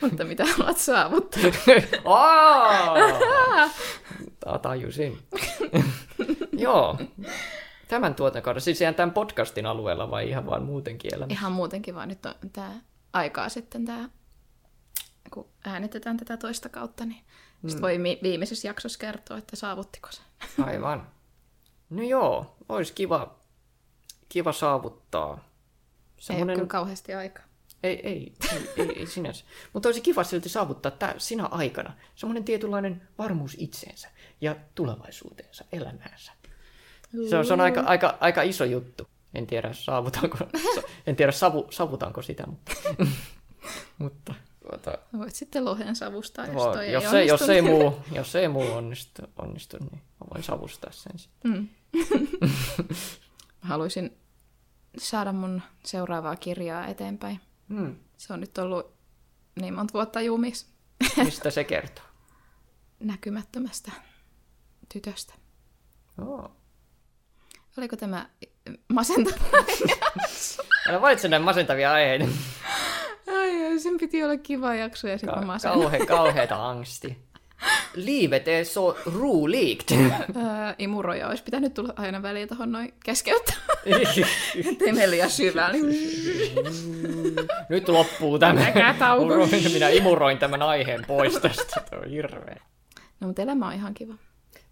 Mutta 0.00 0.24
mitä 0.24 0.46
haluat 0.46 0.78
saavuttaa? 0.78 1.42
Tajusin. 4.62 5.18
Joo. 6.52 6.98
Tämän 7.88 8.14
tuotantokauden, 8.14 8.62
siis 8.62 8.80
ihan 8.80 8.94
tämän 8.94 9.10
podcastin 9.10 9.66
alueella 9.66 10.10
vai 10.10 10.28
ihan 10.28 10.46
vaan 10.46 10.62
muutenkin 10.62 11.14
elämässä? 11.14 11.32
Ihan 11.32 11.52
muutenkin, 11.52 11.94
vaan 11.94 12.08
nyt 12.08 12.26
on 12.26 12.34
tämä 12.52 12.80
aikaa 13.12 13.48
sitten 13.48 13.84
tämä, 13.84 14.08
kun 15.30 15.48
äänitetään 15.64 16.16
tätä 16.16 16.36
toista 16.36 16.68
kautta, 16.68 17.04
niin 17.04 17.24
sitten 17.66 17.82
voi 17.82 17.98
viimeisessä 18.22 18.68
jaksossa 18.68 18.98
kertoa, 18.98 19.38
että 19.38 19.56
saavuttiko 19.56 20.08
se. 20.12 20.22
Aivan. 20.62 21.06
No 21.90 22.02
joo, 22.02 22.56
olisi 22.68 22.92
kiva, 22.92 23.34
kiva 24.28 24.52
saavuttaa. 24.52 25.49
Semmoinen... 26.20 26.56
Ei 26.56 26.60
ole 26.60 26.68
kauheasti 26.68 27.14
aikaa. 27.14 27.44
Ei, 27.82 28.08
ei, 28.08 28.32
ei, 28.52 28.70
ei, 28.76 28.98
ei 28.98 29.06
sinänsä. 29.06 29.44
Mutta 29.72 29.88
olisi 29.88 30.00
kiva 30.00 30.24
silti 30.24 30.48
saavuttaa 30.48 30.90
tämä 30.90 31.14
sinä 31.18 31.46
aikana 31.46 31.92
semmoinen 32.14 32.44
tietynlainen 32.44 33.02
varmuus 33.18 33.56
itseensä 33.58 34.08
ja 34.40 34.56
tulevaisuuteensa, 34.74 35.64
elämäänsä. 35.72 36.32
Se 37.30 37.36
on, 37.36 37.46
se 37.46 37.52
on 37.52 37.60
aika, 37.60 37.80
aika, 37.80 38.18
aika 38.20 38.42
iso 38.42 38.64
juttu. 38.64 39.06
En 39.34 39.46
tiedä, 39.46 39.72
saavutaanko, 39.72 40.38
en 41.06 41.16
tiedä 41.16 41.32
savu, 41.32 41.66
savutaanko 41.70 42.22
sitä, 42.22 42.46
mutta... 42.46 42.72
mutta 43.98 44.34
tuota, 44.62 44.98
Voit 45.18 45.34
sitten 45.34 45.64
lohen 45.64 45.96
savustaa, 45.96 46.46
jos 46.46 46.62
toi 46.62 46.92
jos 46.92 47.14
ei, 47.14 47.26
jos 47.26 47.48
ei 47.48 47.62
muu, 47.62 47.94
jos 48.16 48.34
ei 48.34 48.48
muu 48.48 48.72
onnistu, 48.72 49.22
onnistu, 49.38 49.76
niin 49.80 50.02
voin 50.34 50.42
savustaa 50.42 50.92
sen 50.92 51.18
sitten. 51.18 51.50
Mm. 51.50 51.68
Haluaisin 53.60 54.19
saada 54.98 55.32
mun 55.32 55.62
seuraavaa 55.84 56.36
kirjaa 56.36 56.86
eteenpäin. 56.86 57.40
Mm. 57.68 57.96
Se 58.16 58.32
on 58.32 58.40
nyt 58.40 58.58
ollut 58.58 58.92
niin 59.60 59.74
monta 59.74 59.92
vuotta 59.92 60.20
jumis. 60.20 60.66
Mistä 61.24 61.50
se 61.50 61.64
kertoo? 61.64 62.04
Näkymättömästä 63.00 63.92
tytöstä. 64.92 65.34
Oh. 66.18 66.50
Oliko 67.78 67.96
tämä 67.96 68.26
masentava 68.88 69.36
Älä 70.88 71.00
valitse 71.00 71.28
näin 71.28 71.42
masentavia 71.42 71.92
aiheita. 71.92 72.24
Ai, 73.28 73.78
sen 73.78 73.98
piti 73.98 74.24
olla 74.24 74.36
kiva 74.36 74.74
jakso 74.74 75.08
ja 75.08 75.18
sitten 75.18 75.46
Ka- 75.46 75.58
kauhe, 75.62 76.06
kauheita 76.16 76.68
angsti. 76.68 77.18
Liivet 77.94 78.48
är 78.48 78.64
så 78.64 78.96
roligt. 79.06 79.90
imuroja 80.78 81.28
olisi 81.28 81.44
pitänyt 81.44 81.74
tulla 81.74 81.92
aina 81.96 82.22
väliin 82.22 82.48
tuohon 82.48 82.72
noin 82.72 82.94
keskeyttää. 83.04 83.56
Liian 85.06 85.30
syvällä. 85.30 85.78
Nyt 87.68 87.88
loppuu 87.88 88.38
tämä. 88.38 88.66
Minä 89.72 89.88
imuroin 89.88 90.38
tämän 90.38 90.62
aiheen 90.62 91.04
pois 91.06 91.34
tästä. 91.34 91.80
Tuo 91.90 91.98
on 91.98 92.10
hirveä. 92.10 92.60
No, 93.20 93.26
mutta 93.26 93.42
elämä 93.42 93.66
on 93.66 93.72
ihan 93.72 93.94
kiva. 93.94 94.14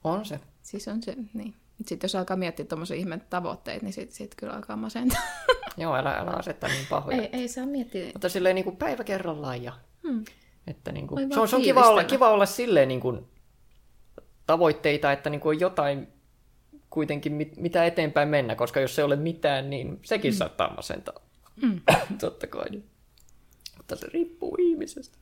On 0.05 0.25
se. 0.25 0.41
Siis 0.63 0.89
on 0.89 1.03
se, 1.03 1.15
niin. 1.35 1.55
Sitten 1.87 2.09
jos 2.09 2.15
alkaa 2.15 2.37
miettiä 2.37 2.65
tuommoisia 2.65 2.97
ihme 2.97 3.21
tavoitteita, 3.31 3.85
niin 3.85 3.93
sitten 3.93 4.17
sit 4.17 4.35
kyllä 4.37 4.53
alkaa 4.53 4.77
masentaa. 4.77 5.23
Joo, 5.77 5.97
älä, 5.97 6.11
älä 6.11 6.31
asetta 6.31 6.69
niin 6.69 6.87
pahoja. 6.91 7.23
Ei, 7.23 7.29
ei 7.33 7.49
saa 7.49 7.67
miettiä. 7.67 8.07
Mutta 8.07 8.29
silleen 8.29 8.55
niin 8.55 8.65
kuin 8.65 8.77
päivä 8.77 9.05
kerrallaan 9.05 9.63
ja... 9.63 9.73
Hmm. 10.09 10.25
Että 10.67 10.93
niin 10.93 11.07
kuin, 11.07 11.35
se 11.35 11.41
on, 11.41 11.49
se 11.49 11.57
on 11.57 11.63
kiva, 11.63 11.89
olla, 11.89 12.05
kiva 12.05 12.31
olla 12.31 12.47
silleen 12.47 12.89
niin 12.89 13.01
kuin, 13.01 13.27
tavoitteita, 14.47 15.13
että 15.13 15.31
niin 15.31 15.41
kuin 15.41 15.57
on 15.57 15.61
jotain 15.61 16.09
kuitenkin, 16.99 17.33
mit, 17.33 17.57
mitä 17.57 17.85
eteenpäin 17.85 18.29
mennä, 18.29 18.55
koska 18.55 18.81
jos 18.81 18.99
ei 18.99 19.05
ole 19.05 19.17
mitään, 19.17 19.71
niin 19.71 20.01
sekin 20.05 20.33
mm. 20.33 20.37
saattaa 20.37 20.75
masentaa. 20.75 21.21
Mm. 21.63 21.81
Totta 22.21 22.47
kai. 22.47 22.83
Mutta 23.77 23.97
se 23.97 24.07
riippuu 24.13 24.57
ihmisestä. 24.59 25.19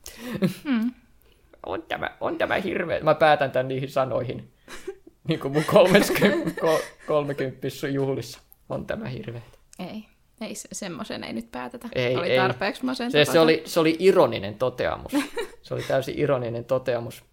Mm. 0.63 0.93
on, 1.65 1.83
tämä, 1.87 2.17
on 2.21 2.37
tämä 2.37 2.55
hirveä. 2.55 2.99
Mä 2.99 3.15
päätän 3.15 3.51
tämän 3.51 3.67
niihin 3.67 3.89
sanoihin. 3.89 4.51
niin 5.27 5.39
kuin 5.39 5.53
mun 5.53 5.63
30, 5.65 6.61
30 7.07 7.67
juhlissa. 7.93 8.39
On 8.69 8.85
tämä 8.85 9.09
hirveä. 9.09 9.41
Ei. 9.79 10.05
Ei, 10.41 10.53
semmoisen 10.55 11.23
ei 11.23 11.33
nyt 11.33 11.51
päätetä. 11.51 11.89
Ei, 11.95 12.15
oli 12.15 12.29
ei. 12.29 12.37
tarpeeksi 12.37 12.81
Se, 13.11 13.25
se, 13.25 13.39
oli, 13.39 13.61
se 13.65 13.79
oli 13.79 13.95
ironinen 13.99 14.55
toteamus. 14.55 15.11
se 15.61 15.73
oli 15.73 15.83
täysin 15.83 16.19
ironinen 16.19 16.65
toteamus, 16.65 17.23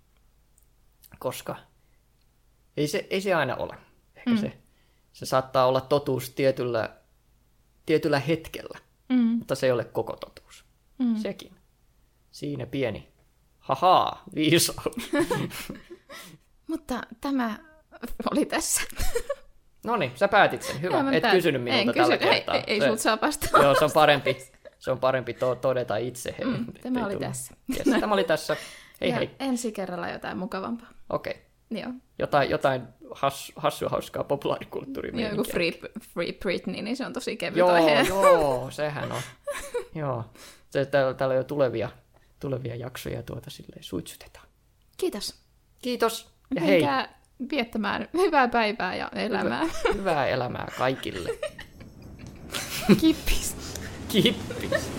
koska 1.19 1.57
ei 2.77 2.87
se, 2.87 3.07
ei 3.11 3.21
se 3.21 3.35
aina 3.35 3.57
ole. 3.57 3.75
Ehkä 4.27 4.31
mm. 4.31 4.37
se, 4.37 4.59
se 5.13 5.27
saattaa 5.27 5.67
olla 5.67 5.81
totuus 5.81 6.31
tietyllä, 6.31 6.97
tietyllä 7.87 8.19
hetkellä, 8.19 8.79
mm. 9.09 9.17
mutta 9.17 9.55
se 9.55 9.67
ei 9.67 9.73
ole 9.73 9.85
koko 9.85 10.17
totuus. 10.17 10.65
Mm. 10.99 11.17
Sekin. 11.17 11.53
Siinä 12.31 12.67
pieni. 12.67 13.09
Haha, 13.59 14.23
viisaus. 14.35 14.97
mutta 16.71 17.03
tämä 17.21 17.59
oli 18.31 18.47
tässä. 18.47 18.83
No 19.85 19.97
niin, 19.97 20.13
sä 20.15 20.29
päätit 20.29 20.63
sen. 20.63 20.83
Hyvä. 20.83 20.99
Et 21.13 21.23
tämän... 21.23 21.37
kysynyt 21.37 21.63
minulta 21.63 21.91
en 21.91 21.97
tällä 21.97 22.19
kysy... 22.19 22.31
kertaa. 22.31 22.55
Ei, 22.55 22.63
ei, 22.67 22.75
ei 22.75 22.89
sulta 22.89 23.03
saa 23.03 23.19
vastata. 23.23 23.59
Joo, 23.59 23.75
se 23.79 23.85
on 23.85 23.91
parempi, 24.03 24.37
se 24.79 24.91
on 24.91 24.99
parempi 24.99 25.35
to- 25.35 25.55
todeta 25.55 25.97
itse. 25.97 26.35
Mm, 26.45 26.67
tämä 26.83 27.07
oli 27.07 27.15
tule. 27.15 27.27
tässä. 27.27 27.55
Yes, 27.77 28.01
tämä 28.01 28.15
oli 28.15 28.25
tässä. 28.25 28.57
Hei 29.01 29.11
ja 29.11 29.17
hei. 29.17 29.31
Ensi 29.41 29.73
kerralla 29.73 30.09
jotain 30.09 30.39
mukavampaa. 30.39 30.89
Okei. 31.11 31.31
Okay. 31.33 31.43
Joo. 31.79 31.93
Jotain, 32.19 32.51
jotain 32.51 32.83
has, 33.15 33.53
hassua 33.57 33.89
hauskaa 33.89 34.25
populaarikulttuuria. 34.25 35.21
Joo, 35.21 35.31
joku 35.31 35.45
free, 35.45 35.73
free 36.15 36.33
Britney, 36.33 36.83
niin 36.83 36.97
se 36.97 37.07
on 37.07 37.13
tosi 37.13 37.37
kevyt 37.37 37.59
joo, 37.59 37.71
aihe. 37.71 38.03
Joo, 38.09 38.71
sehän 38.71 39.13
on. 39.13 39.23
joo. 39.95 40.25
Se, 40.71 40.87
täällä, 40.87 41.15
täällä 41.15 41.33
on 41.33 41.37
jo 41.37 41.45
tulevia, 41.45 41.89
tulevia 42.41 42.77
jaksoja 42.77 43.23
tuota 43.23 43.51
silleen 43.51 43.85
suitsutetaan. 43.85 44.47
Kiitos. 44.97 45.35
Kiitos 45.83 46.29
ja 46.55 46.61
Menkää 46.61 47.01
hei 47.01 47.49
viettämään 47.51 48.09
hyvää 48.13 48.49
päivää 48.49 48.97
ja 48.97 49.11
elämää. 49.15 49.65
Hyvä, 49.65 49.95
hyvää 49.95 50.27
elämää 50.27 50.69
kaikille. 50.79 51.31
Kippis. 53.01 53.57
Kippis. 54.09 54.91